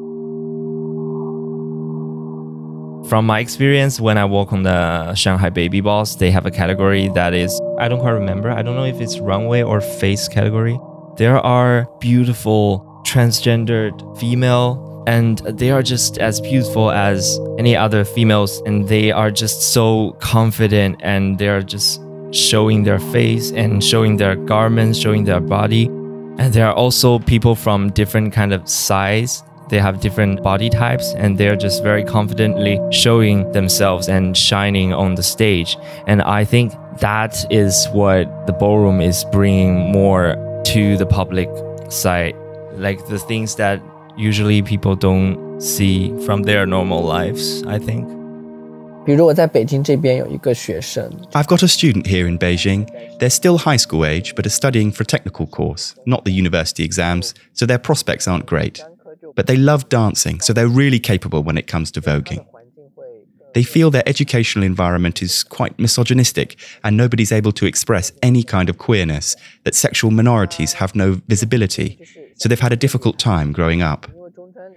From 3.09 3.27
my 3.27 3.41
experience, 3.41 4.01
when 4.01 4.17
I 4.17 4.25
walk 4.25 4.53
on 4.53 4.63
the 4.63 5.15
Shanghai 5.15 5.51
Baby 5.51 5.81
Balls, 5.81 6.17
they 6.17 6.31
have 6.31 6.47
a 6.47 6.51
category 6.51 7.09
that 7.09 7.35
is, 7.35 7.61
I 7.79 7.89
don't 7.89 8.01
quite 8.01 8.13
remember. 8.13 8.51
I 8.51 8.63
don't 8.63 8.77
know 8.77 8.85
if 8.85 9.01
it's 9.01 9.19
runway 9.19 9.63
or 9.63 9.81
face 9.81 10.29
category. 10.29 10.79
There 11.17 11.39
are 11.39 11.89
beautiful 12.01 13.03
transgendered 13.05 14.19
female 14.19 15.05
and 15.07 15.39
they 15.39 15.71
are 15.71 15.83
just 15.83 16.19
as 16.19 16.41
beautiful 16.41 16.91
as 16.91 17.39
any 17.59 17.77
other 17.77 18.05
females 18.05 18.63
and 18.67 18.89
they 18.89 19.11
are 19.11 19.31
just 19.31 19.73
so 19.73 20.17
confident 20.21 20.97
and 21.01 21.39
they 21.39 21.49
are 21.49 21.63
just 21.63 22.01
showing 22.31 22.85
their 22.85 23.01
face 23.01 23.51
and 23.53 23.83
showing 23.85 24.17
their 24.17 24.37
garments 24.37 24.99
showing 24.99 25.25
their 25.25 25.41
body 25.41 25.91
and 26.39 26.53
there 26.55 26.67
are 26.67 26.75
also 26.75 27.19
people 27.19 27.55
from 27.55 27.91
different 27.91 28.33
kind 28.33 28.53
of 28.53 28.69
size. 28.69 29.43
They 29.73 29.79
have 29.79 30.01
different 30.01 30.43
body 30.43 30.69
types 30.69 31.15
and 31.15 31.39
they're 31.39 31.57
just 31.57 31.83
very 31.83 32.05
confidently 32.05 32.79
showing 32.91 33.51
themselves 33.53 34.07
and 34.07 34.37
shining 34.37 34.93
on 34.93 35.15
the 35.15 35.23
stage. 35.23 35.79
And 36.07 36.21
I 36.21 36.45
think 36.45 36.75
that 36.99 37.47
is 37.51 37.89
what 37.93 38.47
the 38.47 38.53
ballroom 38.53 39.01
is 39.01 39.25
bringing 39.33 39.91
more 39.91 40.37
to 40.67 40.99
the 40.99 41.07
public 41.07 41.49
side. 41.89 42.37
Like 42.75 43.07
the 43.07 43.19
things 43.19 43.57
that 43.57 43.81
usually 44.15 44.61
people 44.61 44.95
don't 44.95 45.59
see 45.59 46.15
from 46.27 46.43
their 46.43 46.67
normal 46.67 47.03
lives, 47.03 47.63
I 47.63 47.79
think. 47.79 48.07
I've 51.35 51.47
got 51.47 51.63
a 51.63 51.69
student 51.69 52.07
here 52.07 52.29
in 52.29 52.39
Beijing. 52.39 52.91
They're 53.19 53.31
still 53.31 53.57
high 53.57 53.79
school 53.79 54.05
age, 54.05 54.35
but 54.35 54.45
are 54.45 54.51
studying 54.51 54.93
for 54.93 55.03
a 55.03 55.07
technical 55.07 55.47
course, 55.47 55.95
not 56.05 56.27
the 56.27 56.31
university 56.31 56.85
exams, 56.85 57.33
so 57.55 57.65
their 57.65 57.79
prospects 57.79 58.29
aren't 58.29 58.45
great. 58.45 58.85
But 59.35 59.47
they 59.47 59.57
love 59.57 59.89
dancing, 59.89 60.41
so 60.41 60.53
they're 60.53 60.69
really 60.69 60.99
capable 60.99 61.43
when 61.43 61.59
it 61.59 61.67
comes 61.67 61.91
to 61.93 62.01
voguing. 62.01 62.47
They 63.55 63.63
feel 63.63 63.91
their 63.91 64.09
educational 64.09 64.65
environment 64.65 65.23
is 65.23 65.45
quite 65.45 65.79
misogynistic 65.79 66.59
and 66.83 66.97
nobody's 66.97 67.33
able 67.33 67.53
to 67.53 67.67
express 67.67 68.11
any 68.23 68.43
kind 68.43 68.71
of 68.71 68.79
queerness, 68.79 69.37
that 69.65 69.75
sexual 69.75 70.11
minorities 70.11 70.75
have 70.75 70.95
no 70.95 71.21
visibility, 71.29 71.99
so 72.37 72.49
they've 72.49 72.59
had 72.61 72.73
a 72.73 72.77
difficult 72.77 73.19
time 73.19 73.53
growing 73.53 73.83
up. 73.83 74.07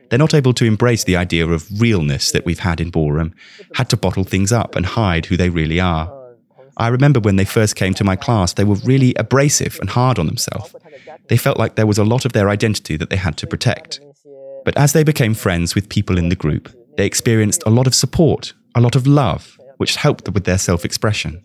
They're 0.09 0.19
not 0.19 0.33
able 0.33 0.53
to 0.53 0.65
embrace 0.65 1.03
the 1.03 1.15
idea 1.15 1.47
of 1.47 1.67
realness 1.79 2.31
that 2.31 2.45
we've 2.45 2.59
had 2.59 2.81
in 2.81 2.91
ballroom, 2.91 3.33
had 3.75 3.89
to 3.89 3.97
bottle 3.97 4.23
things 4.23 4.51
up 4.51 4.75
and 4.75 4.85
hide 4.85 5.27
who 5.27 5.37
they 5.37 5.49
really 5.49 5.79
are. 5.79 6.11
I 6.77 6.89
remember 6.89 7.21
when 7.21 7.37
they 7.37 7.45
first 7.45 7.75
came 7.75 7.93
to 7.95 8.03
my 8.03 8.17
class, 8.17 8.53
they 8.53 8.65
were 8.65 8.75
really 8.75 9.13
abrasive 9.15 9.77
and 9.79 9.89
hard 9.89 10.19
on 10.19 10.25
themselves. 10.27 10.75
They 11.29 11.37
felt 11.37 11.57
like 11.57 11.75
there 11.75 11.87
was 11.87 11.97
a 11.97 12.03
lot 12.03 12.25
of 12.25 12.33
their 12.33 12.49
identity 12.49 12.97
that 12.97 13.09
they 13.09 13.15
had 13.15 13.37
to 13.37 13.47
protect. 13.47 14.01
But 14.65 14.77
as 14.77 14.91
they 14.91 15.03
became 15.03 15.33
friends 15.33 15.75
with 15.75 15.87
people 15.87 16.17
in 16.17 16.29
the 16.29 16.35
group, 16.35 16.75
they 16.97 17.05
experienced 17.05 17.63
a 17.65 17.69
lot 17.69 17.87
of 17.87 17.95
support, 17.95 18.53
a 18.73 18.81
lot 18.81 18.95
of 18.95 19.07
love, 19.07 19.57
which 19.77 19.95
helped 19.95 20.27
with 20.27 20.43
their 20.43 20.57
self 20.57 20.83
expression. 20.83 21.41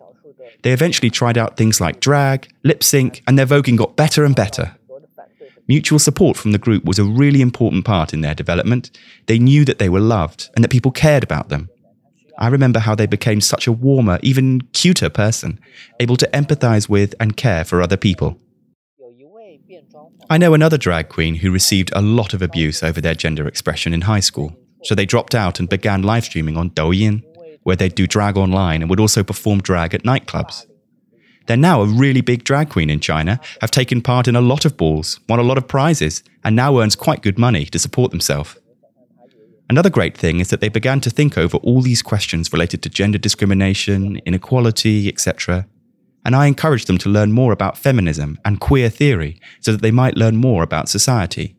They 0.62 0.72
eventually 0.72 1.10
tried 1.10 1.38
out 1.38 1.56
things 1.56 1.80
like 1.80 2.00
drag, 2.00 2.52
lip 2.64 2.82
sync, 2.82 3.22
and 3.26 3.38
their 3.38 3.46
voguing 3.46 3.76
got 3.76 3.96
better 3.96 4.24
and 4.24 4.34
better. 4.34 4.76
Mutual 5.68 6.00
support 6.00 6.36
from 6.36 6.50
the 6.50 6.58
group 6.58 6.84
was 6.84 6.98
a 6.98 7.04
really 7.04 7.40
important 7.40 7.84
part 7.84 8.12
in 8.12 8.22
their 8.22 8.34
development. 8.34 8.90
They 9.26 9.38
knew 9.38 9.64
that 9.66 9.78
they 9.78 9.88
were 9.88 10.00
loved 10.00 10.50
and 10.54 10.64
that 10.64 10.70
people 10.70 10.90
cared 10.90 11.22
about 11.22 11.48
them. 11.48 11.70
I 12.38 12.48
remember 12.48 12.80
how 12.80 12.94
they 12.94 13.06
became 13.06 13.40
such 13.40 13.66
a 13.66 13.72
warmer, 13.72 14.18
even 14.22 14.62
cuter 14.72 15.10
person, 15.10 15.60
able 16.00 16.16
to 16.16 16.28
empathize 16.32 16.88
with 16.88 17.14
and 17.20 17.36
care 17.36 17.64
for 17.64 17.82
other 17.82 17.98
people. 17.98 18.38
I 20.28 20.38
know 20.38 20.54
another 20.54 20.78
drag 20.78 21.08
queen 21.08 21.36
who 21.36 21.50
received 21.50 21.90
a 21.94 22.02
lot 22.02 22.34
of 22.34 22.42
abuse 22.42 22.82
over 22.82 23.00
their 23.00 23.14
gender 23.14 23.48
expression 23.48 23.94
in 23.94 24.02
high 24.02 24.20
school, 24.20 24.56
so 24.82 24.94
they 24.94 25.06
dropped 25.06 25.34
out 25.34 25.58
and 25.58 25.68
began 25.68 26.02
live 26.02 26.24
streaming 26.24 26.56
on 26.56 26.70
Douyin, 26.70 27.22
where 27.62 27.76
they'd 27.76 27.94
do 27.94 28.06
drag 28.06 28.36
online 28.36 28.82
and 28.82 28.90
would 28.90 29.00
also 29.00 29.22
perform 29.22 29.60
drag 29.60 29.94
at 29.94 30.02
nightclubs. 30.02 30.66
They're 31.46 31.56
now 31.56 31.82
a 31.82 31.86
really 31.86 32.20
big 32.20 32.44
drag 32.44 32.68
queen 32.70 32.90
in 32.90 33.00
China, 33.00 33.40
have 33.60 33.70
taken 33.70 34.02
part 34.02 34.28
in 34.28 34.36
a 34.36 34.40
lot 34.40 34.64
of 34.64 34.76
balls, 34.76 35.18
won 35.28 35.38
a 35.38 35.44
lot 35.44 35.58
of 35.58 35.66
prizes, 35.66 36.22
and 36.44 36.54
now 36.54 36.78
earns 36.78 36.94
quite 36.94 37.22
good 37.22 37.38
money 37.38 37.64
to 37.66 37.78
support 37.78 38.10
themselves. 38.10 38.56
Another 39.68 39.90
great 39.90 40.16
thing 40.16 40.40
is 40.40 40.50
that 40.50 40.60
they 40.60 40.68
began 40.68 41.00
to 41.00 41.10
think 41.10 41.38
over 41.38 41.56
all 41.58 41.80
these 41.80 42.02
questions 42.02 42.52
related 42.52 42.82
to 42.82 42.88
gender 42.88 43.18
discrimination, 43.18 44.18
inequality, 44.26 45.08
etc. 45.08 45.66
And 46.24 46.36
I 46.36 46.46
encouraged 46.46 46.86
them 46.86 46.98
to 46.98 47.08
learn 47.08 47.32
more 47.32 47.52
about 47.52 47.78
feminism 47.78 48.38
and 48.44 48.60
queer 48.60 48.90
theory 48.90 49.40
so 49.60 49.72
that 49.72 49.82
they 49.82 49.90
might 49.90 50.16
learn 50.16 50.36
more 50.36 50.62
about 50.62 50.88
society. 50.88 51.56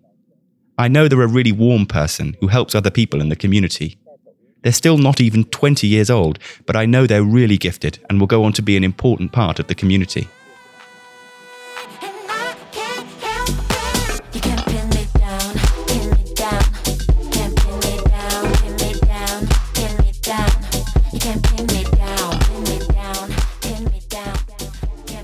I 0.78 0.88
know 0.88 1.08
they're 1.08 1.22
a 1.22 1.28
really 1.28 1.52
warm 1.52 1.86
person 1.86 2.36
who 2.40 2.48
helps 2.48 2.76
other 2.76 2.92
people 2.92 3.22
in 3.22 3.30
the 3.30 3.36
community. 3.36 3.98
They're 4.62 4.72
still 4.72 4.98
not 4.98 5.20
even 5.20 5.44
20 5.46 5.88
years 5.88 6.10
old, 6.10 6.38
but 6.66 6.76
I 6.76 6.86
know 6.86 7.08
they're 7.08 7.24
really 7.24 7.58
gifted 7.58 8.00
and 8.10 8.20
will 8.20 8.28
go 8.28 8.44
on 8.44 8.54
to 8.54 8.62
be 8.62 8.78
an 8.78 8.84
important 8.84 9.32
part 9.32 9.60
of 9.60 9.68
the 9.68 9.76
community. 9.76 10.28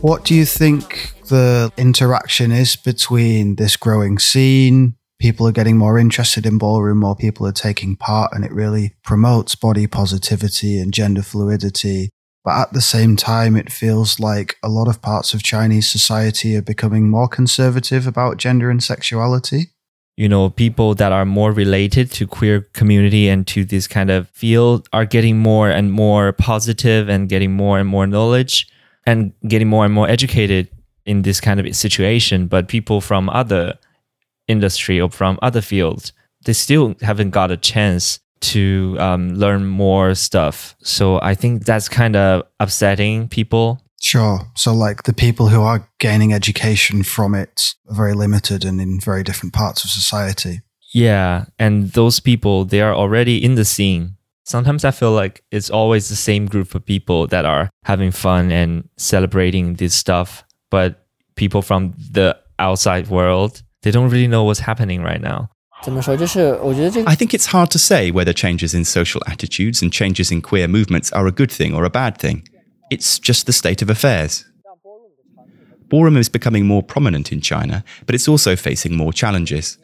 What 0.08 0.24
do 0.24 0.34
you 0.34 0.46
think 0.46 1.16
the 1.28 1.70
interaction 1.76 2.54
is 2.54 2.78
between 2.78 3.58
this 3.58 3.76
growing 3.76 4.20
scene? 4.20 4.96
People 5.20 5.46
are 5.50 5.52
getting 5.52 5.78
more 5.78 6.00
interested 6.00 6.46
in 6.46 6.58
ballroom, 6.58 7.00
more 7.00 7.14
people 7.14 7.46
are 7.46 7.52
taking 7.52 7.98
part, 7.98 8.32
and 8.32 8.46
it 8.46 8.54
really 8.54 8.94
promotes 9.04 9.54
body 9.56 9.86
positivity 9.86 10.80
and 10.80 10.94
gender 10.94 11.22
fluidity. 11.22 12.10
But 12.46 12.58
at 12.58 12.72
the 12.72 12.80
same 12.80 13.18
time, 13.18 13.58
it 13.58 13.70
feels 13.70 14.18
like 14.18 14.56
a 14.64 14.70
lot 14.70 14.88
of 14.88 15.02
parts 15.02 15.34
of 15.34 15.44
Chinese 15.44 15.92
society 15.92 16.56
are 16.56 16.62
becoming 16.62 17.10
more 17.10 17.28
conservative 17.28 18.08
about 18.08 18.38
gender 18.38 18.70
and 18.70 18.82
sexuality 18.82 19.74
you 20.16 20.28
know 20.28 20.50
people 20.50 20.96
that 20.96 21.12
are 21.12 21.26
more 21.26 21.52
related 21.52 22.12
to 22.12 22.26
queer 22.26 22.62
community 22.74 23.30
and 23.30 23.46
to 23.46 23.64
this 23.64 23.88
kind 23.88 24.10
of 24.10 24.28
field 24.30 24.90
are 24.92 25.06
getting 25.06 25.38
more 25.38 25.70
and 25.70 25.92
more 25.92 26.34
positive 26.34 27.08
and 27.08 27.30
getting 27.30 27.52
more 27.52 27.78
and 27.78 27.88
more 27.88 28.08
knowledge 28.08 28.68
and 29.08 29.34
getting 29.48 29.68
more 29.68 29.86
and 29.86 29.94
more 29.94 30.08
educated 30.08 30.70
in 31.06 31.24
this 31.24 31.42
kind 31.42 31.60
of 31.60 31.76
situation 31.76 32.46
but 32.46 32.68
people 32.68 33.02
from 33.02 33.30
other 33.30 33.74
industry 34.48 35.02
or 35.02 35.10
from 35.10 35.40
other 35.42 35.62
fields 35.62 36.14
they 36.46 36.54
still 36.54 36.96
haven't 37.02 37.32
got 37.32 37.50
a 37.50 37.58
chance 37.58 38.20
to 38.40 38.96
um, 39.00 39.34
learn 39.34 39.66
more 39.66 40.14
stuff 40.14 40.76
so 40.84 41.20
i 41.22 41.34
think 41.34 41.66
that's 41.66 41.90
kind 41.90 42.16
of 42.16 42.44
upsetting 42.60 43.28
people 43.28 43.82
Sure. 44.00 44.42
So, 44.56 44.74
like 44.74 45.04
the 45.04 45.14
people 45.14 45.48
who 45.48 45.62
are 45.62 45.90
gaining 46.00 46.32
education 46.32 47.04
from 47.04 47.34
it 47.34 47.74
are 47.90 47.96
very 47.96 48.14
limited 48.14 48.64
and 48.64 48.80
in 48.80 49.00
very 49.00 49.24
different 49.24 49.54
parts 49.54 49.84
of 49.84 49.90
society. 49.90 50.62
Yeah. 50.94 51.46
And 51.60 51.92
those 51.92 52.20
people, 52.20 52.66
they 52.66 52.82
are 52.82 52.94
already 52.94 53.44
in 53.44 53.56
the 53.56 53.66
scene. 53.66 54.17
Sometimes 54.48 54.86
I 54.86 54.92
feel 54.92 55.12
like 55.12 55.44
it's 55.52 55.70
always 55.70 56.08
the 56.08 56.16
same 56.16 56.46
group 56.46 56.74
of 56.74 56.86
people 56.86 57.28
that 57.28 57.44
are 57.44 57.70
having 57.84 58.12
fun 58.12 58.50
and 58.50 58.88
celebrating 58.96 59.74
this 59.74 59.94
stuff. 59.94 60.46
But 60.70 61.06
people 61.36 61.62
from 61.62 61.94
the 62.12 62.38
outside 62.58 63.10
world, 63.10 63.62
they 63.82 63.92
don't 63.92 64.10
really 64.10 64.26
know 64.26 64.46
what's 64.46 64.62
happening 64.62 65.04
right 65.04 65.20
now. 65.20 65.50
I 67.06 67.16
think 67.16 67.34
it's 67.34 67.48
hard 67.48 67.72
to 67.72 67.78
say 67.78 68.10
whether 68.10 68.32
changes 68.32 68.74
in 68.74 68.86
social 68.86 69.22
attitudes 69.28 69.82
and 69.82 69.92
changes 69.92 70.32
in 70.32 70.42
queer 70.42 70.70
movements 70.70 71.12
are 71.12 71.28
a 71.28 71.32
good 71.34 71.52
thing 71.52 71.76
or 71.76 71.84
a 71.84 71.90
bad 71.90 72.18
thing. 72.18 72.48
It's 72.90 73.20
just 73.20 73.48
the 73.48 73.54
state 73.54 73.82
of 73.82 73.90
affairs. 73.90 74.46
Ballroom 75.90 76.16
is 76.16 76.30
becoming 76.30 76.66
more 76.66 76.84
prominent 76.84 77.34
in 77.34 77.42
China, 77.42 77.84
but 78.06 78.16
it's 78.16 78.30
also 78.30 78.56
facing 78.56 78.96
more 78.96 79.12
challenges. 79.12 79.78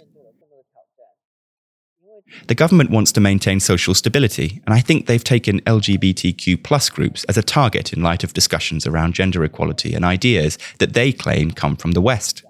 The 2.47 2.55
government 2.55 2.89
wants 2.89 3.11
to 3.13 3.21
maintain 3.21 3.59
social 3.59 3.93
stability, 3.93 4.61
and 4.65 4.73
I 4.73 4.79
think 4.79 5.05
they've 5.05 5.23
taken 5.23 5.61
LGBTQ 5.61 6.63
plus 6.63 6.89
groups 6.89 7.23
as 7.25 7.37
a 7.37 7.43
target 7.43 7.93
in 7.93 8.01
light 8.01 8.23
of 8.23 8.33
discussions 8.33 8.85
around 8.85 9.13
gender 9.13 9.43
equality 9.43 9.93
and 9.93 10.03
ideas 10.03 10.57
that 10.79 10.93
they 10.93 11.11
claim 11.11 11.51
come 11.51 11.75
from 11.75 11.91
the 11.91 12.01
West. 12.01 12.43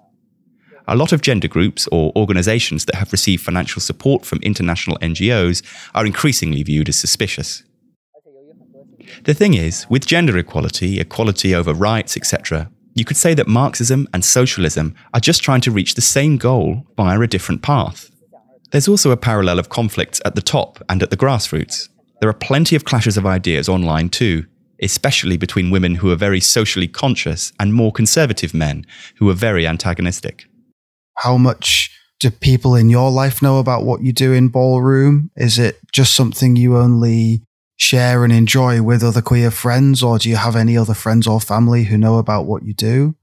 A 0.86 0.96
lot 0.96 1.12
of 1.12 1.22
gender 1.22 1.48
groups 1.48 1.88
or 1.90 2.12
organizations 2.14 2.84
that 2.84 2.96
have 2.96 3.12
received 3.12 3.42
financial 3.42 3.80
support 3.80 4.26
from 4.26 4.38
international 4.42 4.98
NGOs 4.98 5.62
are 5.94 6.04
increasingly 6.04 6.62
viewed 6.62 6.88
as 6.88 6.96
suspicious. 6.96 7.62
The 9.24 9.34
thing 9.34 9.54
is, 9.54 9.86
with 9.88 10.06
gender 10.06 10.36
equality, 10.36 11.00
equality 11.00 11.54
over 11.54 11.72
rights, 11.72 12.16
etc., 12.16 12.70
you 12.94 13.04
could 13.04 13.16
say 13.16 13.34
that 13.34 13.48
Marxism 13.48 14.06
and 14.12 14.24
socialism 14.24 14.94
are 15.12 15.20
just 15.20 15.42
trying 15.42 15.60
to 15.62 15.70
reach 15.70 15.94
the 15.94 16.00
same 16.00 16.36
goal 16.36 16.86
via 16.96 17.18
a 17.18 17.26
different 17.26 17.62
path. 17.62 18.10
There's 18.74 18.88
also 18.88 19.12
a 19.12 19.16
parallel 19.16 19.60
of 19.60 19.68
conflicts 19.68 20.20
at 20.24 20.34
the 20.34 20.42
top 20.42 20.82
and 20.88 21.00
at 21.00 21.10
the 21.10 21.16
grassroots. 21.16 21.88
There 22.20 22.28
are 22.28 22.32
plenty 22.32 22.74
of 22.74 22.84
clashes 22.84 23.16
of 23.16 23.24
ideas 23.24 23.68
online 23.68 24.08
too, 24.08 24.46
especially 24.82 25.36
between 25.36 25.70
women 25.70 25.94
who 25.94 26.10
are 26.10 26.16
very 26.16 26.40
socially 26.40 26.88
conscious 26.88 27.52
and 27.60 27.72
more 27.72 27.92
conservative 27.92 28.52
men 28.52 28.84
who 29.18 29.30
are 29.30 29.34
very 29.34 29.64
antagonistic. 29.64 30.46
How 31.18 31.36
much 31.36 31.96
do 32.18 32.32
people 32.32 32.74
in 32.74 32.90
your 32.90 33.12
life 33.12 33.40
know 33.40 33.60
about 33.60 33.84
what 33.84 34.02
you 34.02 34.12
do 34.12 34.32
in 34.32 34.48
ballroom? 34.48 35.30
Is 35.36 35.56
it 35.56 35.78
just 35.92 36.12
something 36.16 36.56
you 36.56 36.76
only 36.76 37.42
share 37.76 38.24
and 38.24 38.32
enjoy 38.32 38.82
with 38.82 39.04
other 39.04 39.22
queer 39.22 39.52
friends, 39.52 40.02
or 40.02 40.18
do 40.18 40.28
you 40.28 40.34
have 40.34 40.56
any 40.56 40.76
other 40.76 40.94
friends 40.94 41.28
or 41.28 41.40
family 41.40 41.84
who 41.84 41.96
know 41.96 42.18
about 42.18 42.46
what 42.46 42.64
you 42.64 42.74
do? 42.74 43.14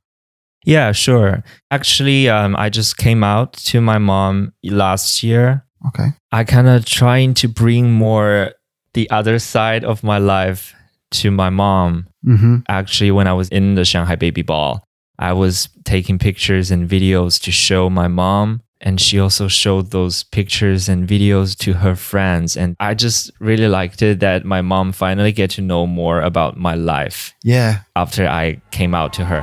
Yeah, 0.65 0.91
sure. 0.91 1.43
Actually, 1.71 2.29
um, 2.29 2.55
I 2.55 2.69
just 2.69 2.97
came 2.97 3.23
out 3.23 3.53
to 3.53 3.81
my 3.81 3.97
mom 3.97 4.53
last 4.63 5.23
year. 5.23 5.65
Okay. 5.87 6.09
I 6.31 6.43
kind 6.43 6.67
of 6.67 6.85
trying 6.85 7.33
to 7.35 7.47
bring 7.47 7.91
more 7.91 8.53
the 8.93 9.09
other 9.09 9.39
side 9.39 9.83
of 9.83 10.03
my 10.03 10.17
life 10.17 10.75
to 11.11 11.31
my 11.31 11.49
mom. 11.49 12.07
Mm-hmm. 12.25 12.57
Actually, 12.69 13.11
when 13.11 13.27
I 13.27 13.33
was 13.33 13.49
in 13.49 13.75
the 13.75 13.85
Shanghai 13.85 14.15
Baby 14.15 14.43
Ball, 14.43 14.83
I 15.17 15.33
was 15.33 15.69
taking 15.85 16.19
pictures 16.19 16.71
and 16.71 16.89
videos 16.89 17.41
to 17.43 17.51
show 17.51 17.89
my 17.89 18.07
mom 18.07 18.61
and 18.81 18.99
she 18.99 19.19
also 19.19 19.47
showed 19.47 19.91
those 19.91 20.23
pictures 20.23 20.89
and 20.89 21.07
videos 21.07 21.55
to 21.55 21.73
her 21.73 21.95
friends 21.95 22.57
and 22.57 22.75
i 22.79 22.93
just 22.93 23.31
really 23.39 23.67
liked 23.67 24.01
it 24.01 24.19
that 24.19 24.43
my 24.43 24.61
mom 24.61 24.91
finally 24.91 25.31
get 25.31 25.51
to 25.51 25.61
know 25.61 25.85
more 25.85 26.19
about 26.21 26.57
my 26.57 26.73
life 26.73 27.33
yeah 27.43 27.81
after 27.95 28.27
i 28.27 28.59
came 28.71 28.93
out 28.93 29.13
to 29.13 29.23
her 29.23 29.41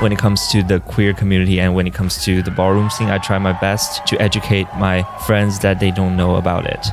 when 0.00 0.12
it 0.12 0.18
comes 0.18 0.48
to 0.48 0.62
the 0.62 0.80
queer 0.80 1.14
community 1.14 1.58
and 1.58 1.74
when 1.74 1.86
it 1.86 1.94
comes 1.94 2.22
to 2.24 2.42
the 2.42 2.50
ballroom 2.50 2.90
scene 2.90 3.08
i 3.08 3.18
try 3.18 3.38
my 3.38 3.52
best 3.60 4.06
to 4.06 4.20
educate 4.20 4.66
my 4.78 5.02
friends 5.26 5.58
that 5.60 5.80
they 5.80 5.90
don't 5.90 6.16
know 6.16 6.36
about 6.36 6.66
it. 6.66 6.86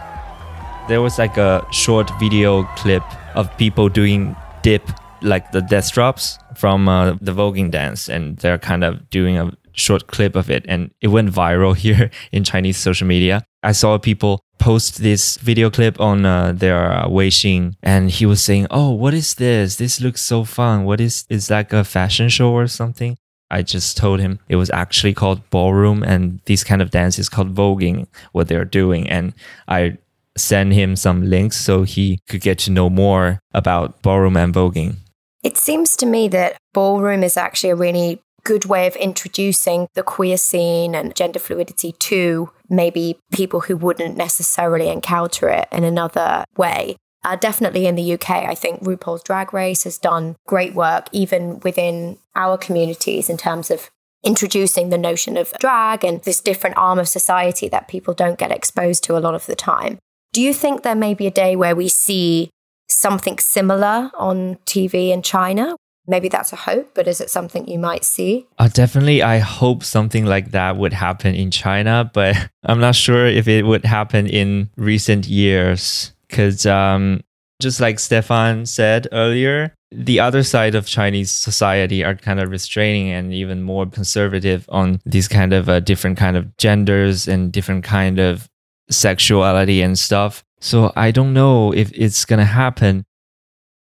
There 0.88 1.02
was 1.02 1.18
like 1.18 1.38
a 1.38 1.66
short 1.72 2.10
video 2.20 2.64
clip 2.76 3.04
of 3.36 3.56
people 3.58 3.90
doing 3.90 4.36
dip 4.62 4.90
like 5.22 5.52
the 5.52 5.62
death 5.62 5.92
drops 5.92 6.38
from 6.56 6.88
uh, 6.88 7.16
the 7.22 7.32
voguing 7.32 7.72
dance, 7.72 8.10
and 8.10 8.38
they're 8.38 8.58
kind 8.58 8.84
of 8.84 9.10
doing 9.10 9.38
a 9.38 9.52
short 9.74 10.08
clip 10.08 10.36
of 10.36 10.50
it, 10.50 10.66
and 10.68 10.92
it 11.02 11.10
went 11.10 11.32
viral 11.32 11.76
here 11.86 12.10
in 12.32 12.44
Chinese 12.44 12.78
social 12.78 13.08
media. 13.08 13.44
I 13.62 13.72
saw 13.72 13.98
people 13.98 14.42
post 14.60 15.00
this 15.00 15.38
video 15.38 15.70
clip 15.70 16.00
on 16.00 16.26
uh, 16.26 16.54
their 16.54 16.92
uh, 16.92 17.08
Weixin, 17.08 17.74
and 17.84 18.10
he 18.10 18.26
was 18.26 18.42
saying, 18.42 18.68
"Oh, 18.72 18.92
what 18.92 19.14
is 19.14 19.36
this? 19.36 19.76
This 19.78 20.02
looks 20.02 20.22
so 20.22 20.44
fun. 20.44 20.86
What 20.86 21.02
is 21.02 21.26
is 21.30 21.50
like 21.50 21.74
a 21.74 21.84
fashion 21.84 22.30
show 22.30 22.52
or 22.52 22.68
something?" 22.68 23.18
I 23.52 23.62
just 23.62 23.98
told 23.98 24.20
him 24.20 24.40
it 24.50 24.56
was 24.56 24.72
actually 24.72 25.14
called 25.14 25.48
ballroom, 25.50 26.04
and 26.04 26.40
this 26.46 26.64
kind 26.64 26.82
of 26.82 26.92
dance 26.92 27.20
is 27.20 27.30
called 27.30 27.54
voguing. 27.54 28.08
What 28.32 28.48
they're 28.48 28.66
doing, 28.66 29.10
and 29.10 29.34
I 29.68 29.98
sent 30.36 30.74
him 30.74 30.96
some 30.96 31.30
links 31.30 31.58
so 31.58 31.84
he 31.84 32.20
could 32.28 32.42
get 32.42 32.58
to 32.60 32.72
know 32.72 32.90
more 32.90 33.40
about 33.54 34.02
ballroom 34.02 34.38
and 34.38 34.54
voguing. 34.54 34.96
It 35.44 35.58
seems 35.58 35.96
to 35.98 36.06
me 36.06 36.28
that 36.30 36.58
ballroom 36.74 37.24
is 37.24 37.38
actually 37.38 37.72
a 37.72 37.76
really 37.76 38.22
good 38.44 38.66
way 38.66 38.88
of 38.88 38.96
introducing 38.98 39.88
the 39.94 40.04
queer 40.04 40.38
scene 40.38 40.96
and 40.96 41.16
gender 41.16 41.40
fluidity 41.40 41.94
to 41.94 42.50
maybe 42.70 43.18
people 43.32 43.62
who 43.62 43.78
wouldn't 43.78 44.18
necessarily 44.18 44.90
encounter 44.90 45.50
it 45.50 45.68
in 45.72 45.84
another 45.84 46.44
way. 46.58 46.96
Uh, 47.24 47.38
definitely 47.38 47.86
in 47.86 47.96
the 47.96 48.14
UK, 48.14 48.30
I 48.30 48.54
think 48.54 48.82
RuPaul's 48.82 49.24
Drag 49.24 49.54
Race 49.54 49.86
has 49.86 49.98
done 49.98 50.36
great 50.46 50.74
work, 50.74 51.08
even 51.14 51.62
within 51.62 52.18
our 52.36 52.58
communities, 52.58 53.30
in 53.30 53.38
terms 53.38 53.72
of 53.72 53.90
introducing 54.24 54.90
the 54.90 54.98
notion 54.98 55.38
of 55.38 55.54
drag 55.60 56.04
and 56.04 56.22
this 56.24 56.42
different 56.42 56.78
arm 56.78 57.00
of 57.00 57.08
society 57.08 57.68
that 57.70 57.88
people 57.88 58.14
don't 58.14 58.40
get 58.40 58.52
exposed 58.52 59.04
to 59.04 59.18
a 59.18 59.20
lot 59.20 59.36
of 59.36 59.46
the 59.46 59.56
time. 59.56 60.00
Do 60.34 60.42
you 60.42 60.54
think 60.54 60.82
there 60.82 60.96
may 60.96 61.14
be 61.14 61.28
a 61.28 61.32
day 61.32 61.56
where 61.56 61.76
we 61.76 61.88
see 61.88 62.50
something 62.90 63.38
similar 63.40 64.12
on 64.16 64.56
TV 64.66 65.10
in 65.10 65.22
China? 65.22 65.76
Maybe 66.06 66.28
that's 66.28 66.52
a 66.52 66.58
hope, 66.58 66.94
but 66.94 67.08
is 67.08 67.22
it 67.22 67.30
something 67.30 67.68
you 67.68 67.80
might 67.80 68.04
see? 68.04 68.46
Uh, 68.60 68.68
definitely, 68.68 69.24
I 69.24 69.38
hope 69.38 69.84
something 69.84 70.26
like 70.26 70.52
that 70.52 70.76
would 70.76 70.94
happen 70.94 71.34
in 71.34 71.50
China, 71.50 72.10
but 72.14 72.36
I'm 72.64 72.80
not 72.80 72.96
sure 72.96 73.26
if 73.26 73.48
it 73.48 73.66
would 73.66 73.86
happen 73.86 74.28
in 74.28 74.70
recent 74.76 75.28
years. 75.28 76.14
Because 76.28 76.66
um, 76.66 77.22
just 77.62 77.80
like 77.80 78.00
Stefan 78.00 78.66
said 78.66 79.08
earlier, 79.12 79.74
the 79.92 80.20
other 80.20 80.44
side 80.44 80.76
of 80.76 80.88
Chinese 80.88 81.32
society 81.32 82.04
are 82.04 82.16
kind 82.16 82.40
of 82.40 82.50
restraining 82.50 83.10
and 83.10 83.34
even 83.34 83.62
more 83.62 83.86
conservative 83.86 84.66
on 84.70 85.00
these 85.06 85.28
kind 85.28 85.54
of 85.54 85.70
uh, 85.70 85.80
different 85.80 86.18
kind 86.18 86.36
of 86.36 86.58
genders 86.58 87.28
and 87.28 87.52
different 87.52 87.84
kind 87.84 88.20
of 88.20 88.50
sexuality 88.90 89.82
and 89.82 89.98
stuff. 89.98 90.44
So 90.60 90.92
I 90.96 91.12
don't 91.12 91.34
know 91.34 91.74
if 91.74 91.92
it's 91.94 92.26
to 92.26 92.44
happen. 92.46 93.06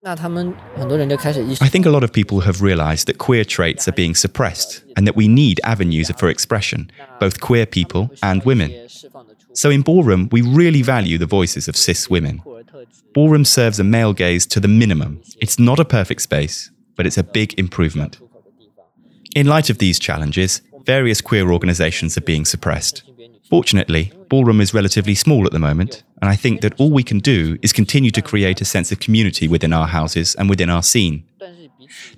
I 0.05 1.69
think 1.69 1.87
a 1.87 1.91
lot 1.91 2.03
of 2.03 2.13
people 2.13 2.41
have 2.41 2.61
realized 2.61 3.07
that 3.07 3.19
queer 3.19 3.45
traits 3.45 3.87
are 3.87 3.93
being 3.93 4.17
suppressed 4.17 4.83
and 4.97 5.07
that 5.07 5.15
we 5.15 5.29
need 5.29 5.61
avenues 5.63 6.11
for 6.19 6.29
expression, 6.29 6.91
both 7.21 7.41
queer 7.41 7.67
people 7.67 8.11
and 8.21 8.43
women. 8.43 8.89
So 9.53 9.71
in 9.71 9.83
Ballroom, 9.83 10.29
we 10.33 10.43
really 10.43 10.83
value 10.83 11.19
the 11.19 11.27
voices 11.27 11.69
of 11.69 11.77
cis 11.77 12.11
women. 12.11 12.43
Ballroom 13.15 13.45
serves 13.45 13.79
a 13.79 13.85
male 13.85 14.13
gaze 14.13 14.45
to 14.47 14.59
the 14.59 14.67
minimum. 14.67 15.23
It's 15.41 15.61
not 15.61 15.79
a 15.79 15.85
perfect 15.85 16.23
space, 16.23 16.73
but 16.97 17.07
it's 17.07 17.19
a 17.19 17.23
big 17.23 17.57
improvement. 17.57 18.19
In 19.37 19.47
light 19.47 19.71
of 19.71 19.79
these 19.79 20.01
challenges, 20.01 20.63
various 20.85 21.21
queer 21.21 21.53
organizations 21.53 22.19
are 22.19 22.23
being 22.23 22.45
suppressed. 22.45 23.05
Fortunately, 23.49 24.13
Ballroom 24.29 24.61
is 24.61 24.75
relatively 24.75 25.15
small 25.15 25.47
at 25.47 25.53
the 25.53 25.61
moment, 25.61 26.03
and 26.23 26.31
I 26.31 26.37
think 26.37 26.61
that 26.61 26.79
all 26.79 26.93
we 26.93 27.03
can 27.03 27.19
do 27.19 27.59
is 27.63 27.73
continue 27.73 28.13
to 28.13 28.23
create 28.23 28.61
a 28.61 28.65
sense 28.65 28.93
of 28.93 29.01
community 29.01 29.49
within 29.49 29.73
our 29.73 29.89
houses 29.89 30.37
and 30.37 30.49
within 30.49 30.71
our 30.71 30.83
scene. 30.83 31.25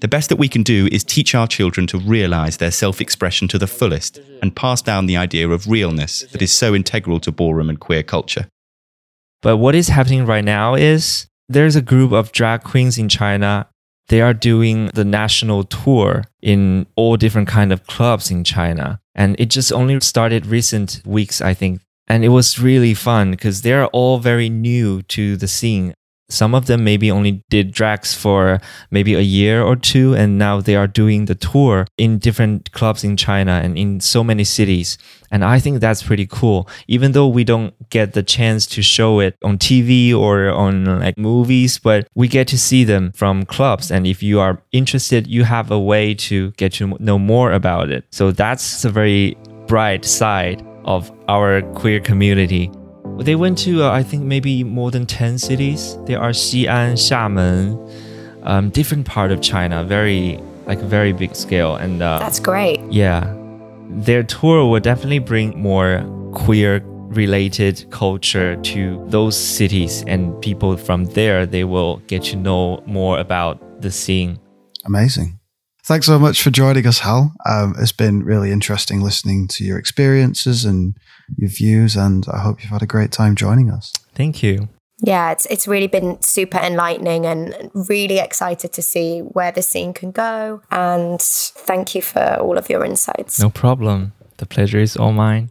The 0.01 0.09
best 0.09 0.29
that 0.29 0.37
we 0.37 0.47
can 0.47 0.63
do 0.63 0.89
is 0.93 1.03
teach 1.03 1.35
our 1.35 1.47
children 1.47 1.87
to 1.89 1.99
realize 1.99 2.59
their 2.59 2.71
self 2.71 3.01
expression 3.01 3.49
to 3.49 3.59
the 3.59 3.67
fullest 3.67 4.21
and 4.43 4.55
pass 4.55 4.83
down 4.83 5.07
the 5.07 5.17
idea 5.17 5.49
of 5.49 5.67
realness 5.67 6.21
that 6.33 6.43
is 6.43 6.53
so 6.53 6.75
integral 6.75 7.19
to 7.21 7.33
ballroom 7.33 7.71
and 7.71 7.81
queer 7.81 8.03
culture. 8.03 8.47
But 9.41 9.57
what 9.57 9.75
is 9.75 9.89
happening 9.89 10.27
right 10.27 10.45
now 10.45 10.75
is 10.75 11.27
there's 11.49 11.75
a 11.75 11.83
group 11.83 12.13
of 12.13 12.31
drag 12.31 12.63
queens 12.63 12.99
in 12.99 13.09
China. 13.09 13.69
They 14.09 14.21
are 14.21 14.35
doing 14.35 14.91
the 14.93 15.05
national 15.05 15.65
tour 15.65 16.25
in 16.43 16.87
all 16.95 17.17
different 17.17 17.49
kind 17.49 17.73
of 17.73 17.87
clubs 17.87 18.31
in 18.31 18.45
China. 18.45 19.01
And 19.15 19.35
it 19.39 19.47
just 19.47 19.73
only 19.73 19.99
started 20.01 20.45
recent 20.45 21.01
weeks, 21.07 21.41
I 21.41 21.55
think, 21.55 21.81
and 22.07 22.25
it 22.25 22.29
was 22.29 22.59
really 22.59 22.95
fun 22.95 23.31
because 23.31 23.63
they're 23.63 23.87
all 23.87 24.19
very 24.19 24.49
new 24.49 25.03
to 25.03 25.37
the 25.37 25.49
scene. 25.49 25.95
Some 26.31 26.55
of 26.55 26.67
them 26.67 26.83
maybe 26.83 27.11
only 27.11 27.45
did 27.51 27.71
drags 27.71 28.15
for 28.15 28.59
maybe 28.91 29.15
a 29.15 29.21
year 29.21 29.63
or 29.63 29.77
two, 29.77 30.15
and 30.15 30.39
now 30.39 30.61
they 30.61 30.75
are 30.75 30.87
doing 30.87 31.27
the 31.27 31.35
tour 31.35 31.87
in 31.99 32.19
different 32.19 32.73
clubs 32.73 33.05
in 33.05 33.17
China 33.17 33.61
and 33.63 33.77
in 33.77 34.01
so 34.01 34.25
many 34.25 34.43
cities. 34.43 34.97
And 35.31 35.45
I 35.45 35.59
think 35.59 35.81
that's 35.81 36.03
pretty 36.03 36.27
cool. 36.27 36.69
Even 36.89 37.13
though 37.13 37.29
we 37.29 37.45
don't 37.45 37.75
get 37.91 38.15
the 38.15 38.23
chance 38.23 38.67
to 38.69 38.83
show 38.83 39.21
it 39.21 39.37
on 39.45 39.59
TV 39.59 40.15
or 40.15 40.49
on 40.51 40.87
like 41.01 41.19
movies, 41.19 41.79
but 41.79 42.09
we 42.15 42.27
get 42.27 42.49
to 42.49 42.59
see 42.59 42.85
them 42.85 43.13
from 43.13 43.45
clubs. 43.45 43.91
And 43.91 44.07
if 44.07 44.23
you 44.23 44.41
are 44.41 44.63
interested, 44.73 45.27
you 45.27 45.45
have 45.45 45.71
a 45.71 45.79
way 45.79 46.15
to 46.15 46.53
get 46.53 46.73
to 46.75 46.97
know 47.01 47.19
more 47.19 47.53
about 47.53 47.91
it. 47.91 48.07
So 48.11 48.33
that's 48.33 48.85
a 48.85 48.91
very 48.91 49.37
bright 49.67 50.05
side 50.05 50.65
of 50.85 51.11
our 51.29 51.63
queer 51.75 52.01
community. 52.01 52.71
They 53.19 53.37
went 53.37 53.59
to, 53.59 53.85
uh, 53.85 53.91
I 53.91 54.03
think, 54.03 54.25
maybe 54.25 54.65
more 54.65 54.91
than 54.91 55.07
10 55.07 55.39
cities. 55.39 55.97
There 56.07 56.21
are 56.21 56.31
Xi'an, 56.31 56.95
Xiamen, 56.95 57.79
um, 58.43 58.71
different 58.71 59.07
part 59.07 59.31
of 59.31 59.41
China, 59.41 59.85
very, 59.85 60.41
like 60.67 60.81
a 60.81 60.87
very 60.87 61.13
big 61.13 61.37
scale. 61.37 61.77
And 61.77 62.03
uh, 62.03 62.19
That's 62.19 62.41
great. 62.41 62.81
yeah, 62.91 63.33
their 63.89 64.23
tour 64.23 64.69
will 64.69 64.81
definitely 64.81 65.21
bring 65.21 65.57
more 65.61 66.03
queer 66.35 66.83
related 67.11 67.87
culture 67.91 68.57
to 68.63 69.05
those 69.09 69.37
cities 69.37 70.03
and 70.09 70.41
people 70.43 70.77
from 70.77 71.05
there 71.05 71.47
they 71.47 71.63
will 71.63 71.99
get 72.09 72.25
to 72.25 72.35
know 72.35 72.83
more 72.87 73.21
about 73.21 73.81
the 73.81 73.91
scene 73.91 74.37
Amazing. 74.85 75.39
Thanks 75.87 76.07
so 76.07 76.19
much 76.19 76.43
for 76.43 76.51
joining 76.51 76.87
us, 76.87 77.01
Hal. 77.01 77.35
Um, 77.47 77.75
it's 77.79 77.93
been 77.93 78.23
really 78.25 78.51
interesting 78.51 79.03
listening 79.03 79.49
to 79.49 79.65
your 79.65 79.79
experiences 79.79 80.65
and 80.65 80.97
your 81.37 81.51
views, 81.51 81.95
and 81.95 82.25
I 82.33 82.39
hope 82.39 82.63
you've 82.63 82.73
had 82.73 82.83
a 82.83 82.87
great 82.87 83.13
time 83.13 83.37
joining 83.37 83.71
us. 83.71 83.93
thank 84.15 84.43
you 84.43 84.69
Yeah, 85.03 85.33
it's 85.33 85.47
it's 85.47 85.69
really 85.69 85.89
been 85.89 86.23
super 86.23 86.59
enlightening 86.59 87.27
and 87.27 87.71
really 87.75 88.19
excited 88.19 88.73
to 88.73 88.83
see 88.83 89.21
where 89.21 89.53
the 89.53 89.61
scene 89.61 89.93
can 89.93 90.11
go. 90.13 90.63
And 90.71 91.21
thank 91.21 91.95
you 91.95 92.03
for 92.03 92.39
all 92.41 92.57
of 92.57 92.71
your 92.71 92.85
insights. 92.85 93.39
no 93.39 93.51
problem 93.51 94.13
the 94.39 94.47
pleasure 94.47 94.81
is 94.81 94.97
all 94.97 95.13
mine 95.13 95.51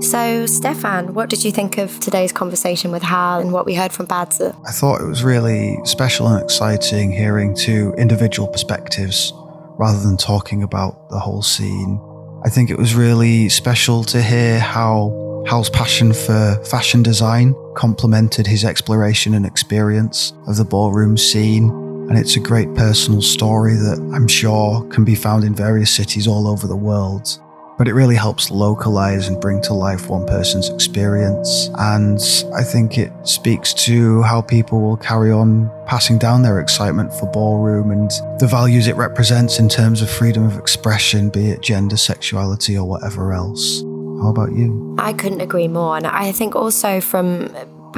So, 0.00 0.46
Stefan, 0.46 1.12
what 1.12 1.28
did 1.28 1.44
you 1.44 1.50
think 1.50 1.76
of 1.76 1.98
today's 1.98 2.32
conversation 2.32 2.92
with 2.92 3.02
Hal 3.02 3.40
and 3.40 3.52
what 3.52 3.66
we 3.66 3.74
heard 3.74 3.92
from 3.92 4.06
Bazi? 4.06 4.56
I 4.64 4.70
thought 4.70 5.00
it 5.00 5.06
was 5.06 5.24
really 5.24 5.76
special 5.84 6.28
and 6.28 6.42
exciting 6.42 7.10
hearing 7.10 7.54
two 7.54 7.94
individual 7.98 8.46
perspectives 8.46 9.32
rather 9.76 9.98
than 9.98 10.16
talking 10.16 10.62
about 10.62 11.10
the 11.10 11.18
whole 11.18 11.42
scene. 11.42 12.00
I 12.44 12.48
think 12.48 12.70
it 12.70 12.78
was 12.78 12.94
really 12.94 13.48
special 13.48 14.04
to 14.04 14.22
hear 14.22 14.60
how 14.60 15.44
Hal's 15.48 15.68
passion 15.68 16.12
for 16.12 16.62
fashion 16.64 17.02
design 17.02 17.54
complemented 17.74 18.46
his 18.46 18.64
exploration 18.64 19.34
and 19.34 19.44
experience 19.44 20.32
of 20.46 20.56
the 20.56 20.64
ballroom 20.64 21.16
scene. 21.16 21.70
And 22.08 22.16
it's 22.16 22.36
a 22.36 22.40
great 22.40 22.72
personal 22.76 23.20
story 23.20 23.74
that 23.74 23.98
I'm 24.14 24.28
sure 24.28 24.88
can 24.90 25.04
be 25.04 25.16
found 25.16 25.42
in 25.42 25.54
various 25.54 25.90
cities 25.90 26.28
all 26.28 26.46
over 26.46 26.68
the 26.68 26.76
world 26.76 27.40
but 27.78 27.86
it 27.86 27.94
really 27.94 28.16
helps 28.16 28.50
localize 28.50 29.28
and 29.28 29.40
bring 29.40 29.62
to 29.62 29.72
life 29.72 30.08
one 30.08 30.26
person's 30.26 30.68
experience. 30.68 31.70
And 31.78 32.18
I 32.54 32.64
think 32.64 32.98
it 32.98 33.12
speaks 33.22 33.72
to 33.86 34.20
how 34.22 34.42
people 34.42 34.80
will 34.80 34.96
carry 34.96 35.30
on 35.30 35.70
passing 35.86 36.18
down 36.18 36.42
their 36.42 36.60
excitement 36.60 37.14
for 37.14 37.30
ballroom 37.30 37.92
and 37.92 38.10
the 38.40 38.48
values 38.48 38.88
it 38.88 38.96
represents 38.96 39.58
in 39.60 39.68
terms 39.68 40.02
of 40.02 40.10
freedom 40.10 40.44
of 40.44 40.58
expression, 40.58 41.30
be 41.30 41.50
it 41.50 41.62
gender, 41.62 41.96
sexuality, 41.96 42.76
or 42.76 42.84
whatever 42.84 43.32
else. 43.32 43.82
How 44.20 44.30
about 44.30 44.52
you? 44.52 44.96
I 44.98 45.12
couldn't 45.12 45.40
agree 45.40 45.68
more. 45.68 45.96
And 45.96 46.06
I 46.06 46.32
think 46.32 46.56
also 46.56 47.00
from 47.00 47.54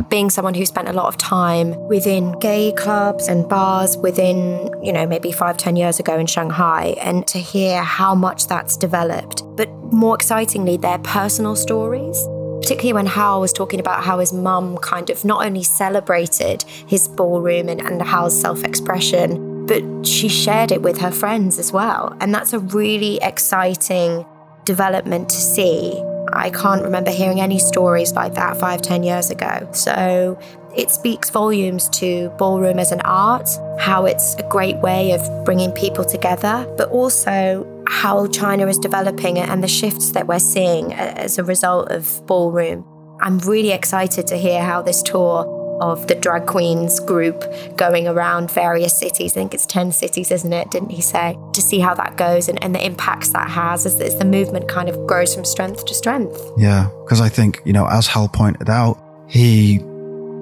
being 0.08 0.30
someone 0.30 0.54
who 0.54 0.64
spent 0.64 0.88
a 0.88 0.92
lot 0.92 1.06
of 1.06 1.16
time 1.16 1.74
within 1.88 2.32
gay 2.38 2.72
clubs 2.72 3.28
and 3.28 3.48
bars 3.48 3.96
within, 3.96 4.70
you 4.82 4.92
know, 4.92 5.06
maybe 5.06 5.32
five, 5.32 5.56
ten 5.56 5.76
years 5.76 6.00
ago 6.00 6.18
in 6.18 6.26
Shanghai, 6.26 6.94
and 7.00 7.26
to 7.28 7.38
hear 7.38 7.82
how 7.82 8.14
much 8.14 8.46
that's 8.46 8.76
developed. 8.76 9.42
But 9.56 9.68
more 9.92 10.14
excitingly, 10.14 10.76
their 10.76 10.98
personal 10.98 11.56
stories. 11.56 12.26
Particularly 12.60 12.92
when 12.92 13.06
Hal 13.06 13.40
was 13.40 13.54
talking 13.54 13.80
about 13.80 14.04
how 14.04 14.18
his 14.18 14.34
mum 14.34 14.76
kind 14.78 15.08
of 15.08 15.24
not 15.24 15.44
only 15.44 15.62
celebrated 15.62 16.62
his 16.86 17.08
ballroom 17.08 17.70
and, 17.70 17.80
and 17.80 18.02
Hal's 18.02 18.38
self 18.38 18.62
expression, 18.64 19.66
but 19.66 19.82
she 20.06 20.28
shared 20.28 20.70
it 20.70 20.82
with 20.82 20.98
her 20.98 21.10
friends 21.10 21.58
as 21.58 21.72
well. 21.72 22.16
And 22.20 22.34
that's 22.34 22.52
a 22.52 22.58
really 22.58 23.18
exciting 23.22 24.26
development 24.64 25.30
to 25.30 25.36
see. 25.36 25.92
I 26.32 26.50
can't 26.50 26.82
remember 26.82 27.10
hearing 27.10 27.40
any 27.40 27.58
stories 27.58 28.12
like 28.12 28.34
that 28.34 28.56
five, 28.56 28.82
ten 28.82 29.02
years 29.02 29.30
ago. 29.30 29.68
So 29.72 30.38
it 30.76 30.90
speaks 30.90 31.30
volumes 31.30 31.88
to 31.90 32.30
ballroom 32.38 32.78
as 32.78 32.92
an 32.92 33.00
art, 33.02 33.48
how 33.78 34.06
it's 34.06 34.34
a 34.36 34.42
great 34.48 34.76
way 34.76 35.12
of 35.12 35.44
bringing 35.44 35.72
people 35.72 36.04
together, 36.04 36.66
but 36.76 36.88
also 36.90 37.66
how 37.88 38.28
China 38.28 38.68
is 38.68 38.78
developing 38.78 39.38
and 39.38 39.64
the 39.64 39.68
shifts 39.68 40.12
that 40.12 40.28
we're 40.28 40.38
seeing 40.38 40.94
as 40.94 41.38
a 41.38 41.44
result 41.44 41.90
of 41.90 42.24
ballroom. 42.26 42.84
I'm 43.20 43.38
really 43.40 43.72
excited 43.72 44.26
to 44.28 44.36
hear 44.36 44.62
how 44.62 44.80
this 44.80 45.02
tour 45.02 45.44
of 45.80 46.06
the 46.06 46.14
drag 46.14 46.46
queens 46.46 47.00
group 47.00 47.44
going 47.76 48.06
around 48.06 48.50
various 48.50 48.96
cities. 48.96 49.32
I 49.32 49.40
think 49.40 49.54
it's 49.54 49.66
10 49.66 49.92
cities, 49.92 50.30
isn't 50.30 50.52
it? 50.52 50.70
Didn't 50.70 50.90
he 50.90 51.00
say? 51.00 51.36
To 51.54 51.62
see 51.62 51.80
how 51.80 51.94
that 51.94 52.16
goes 52.16 52.48
and, 52.48 52.62
and 52.62 52.74
the 52.74 52.84
impacts 52.84 53.30
that 53.30 53.48
has 53.50 53.86
as, 53.86 54.00
as 54.00 54.16
the 54.16 54.24
movement 54.24 54.68
kind 54.68 54.88
of 54.88 55.06
grows 55.06 55.34
from 55.34 55.44
strength 55.44 55.84
to 55.86 55.94
strength. 55.94 56.38
Yeah, 56.56 56.90
because 57.04 57.20
I 57.20 57.28
think, 57.28 57.60
you 57.64 57.72
know, 57.72 57.86
as 57.86 58.06
Hal 58.06 58.28
pointed 58.28 58.68
out, 58.68 58.98
he 59.28 59.78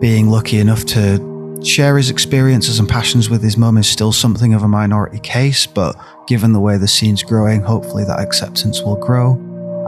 being 0.00 0.28
lucky 0.28 0.58
enough 0.58 0.84
to 0.86 1.60
share 1.64 1.96
his 1.96 2.08
experiences 2.08 2.78
and 2.78 2.88
passions 2.88 3.28
with 3.28 3.42
his 3.42 3.56
mum 3.56 3.78
is 3.78 3.88
still 3.88 4.12
something 4.12 4.54
of 4.54 4.62
a 4.62 4.68
minority 4.68 5.18
case, 5.18 5.66
but 5.66 5.96
given 6.28 6.52
the 6.52 6.60
way 6.60 6.76
the 6.76 6.86
scene's 6.86 7.22
growing, 7.22 7.60
hopefully 7.60 8.04
that 8.04 8.20
acceptance 8.20 8.82
will 8.82 8.96
grow 8.96 9.32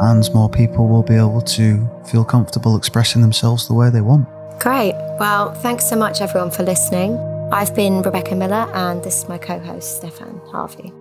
and 0.00 0.32
more 0.34 0.48
people 0.48 0.88
will 0.88 1.02
be 1.02 1.14
able 1.14 1.42
to 1.42 1.88
feel 2.06 2.24
comfortable 2.24 2.76
expressing 2.76 3.20
themselves 3.22 3.68
the 3.68 3.74
way 3.74 3.90
they 3.90 4.00
want. 4.00 4.26
Great. 4.60 4.94
Well, 5.18 5.54
thanks 5.54 5.88
so 5.88 5.96
much, 5.96 6.20
everyone, 6.20 6.50
for 6.50 6.62
listening. 6.62 7.16
I've 7.50 7.74
been 7.74 8.02
Rebecca 8.02 8.34
Miller, 8.34 8.70
and 8.74 9.02
this 9.02 9.22
is 9.22 9.28
my 9.28 9.38
co 9.38 9.58
host, 9.58 9.96
Stefan 9.96 10.38
Harvey. 10.52 10.92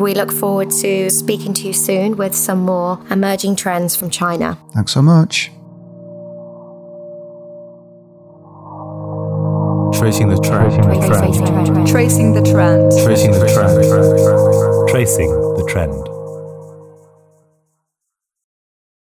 We 0.00 0.14
look 0.14 0.30
forward 0.30 0.70
to 0.82 1.10
speaking 1.10 1.52
to 1.54 1.66
you 1.66 1.72
soon 1.72 2.16
with 2.16 2.36
some 2.36 2.60
more 2.60 3.00
emerging 3.10 3.56
trends 3.56 3.96
from 3.96 4.10
China. 4.10 4.56
Thanks 4.74 4.92
so 4.92 5.02
much. 5.02 5.50
Tracing 9.98 10.28
the 10.28 10.40
trend. 10.40 10.72
Tracing 10.72 11.42
the 11.42 11.56
trend. 11.64 11.88
Tracing 11.88 12.32
the 12.32 12.42
trend. 12.42 12.92
Tracing 13.04 13.32
the 13.32 13.48
trend. 13.52 14.88
Tracing 14.88 15.30
the 15.30 15.66
trend. 15.68 16.07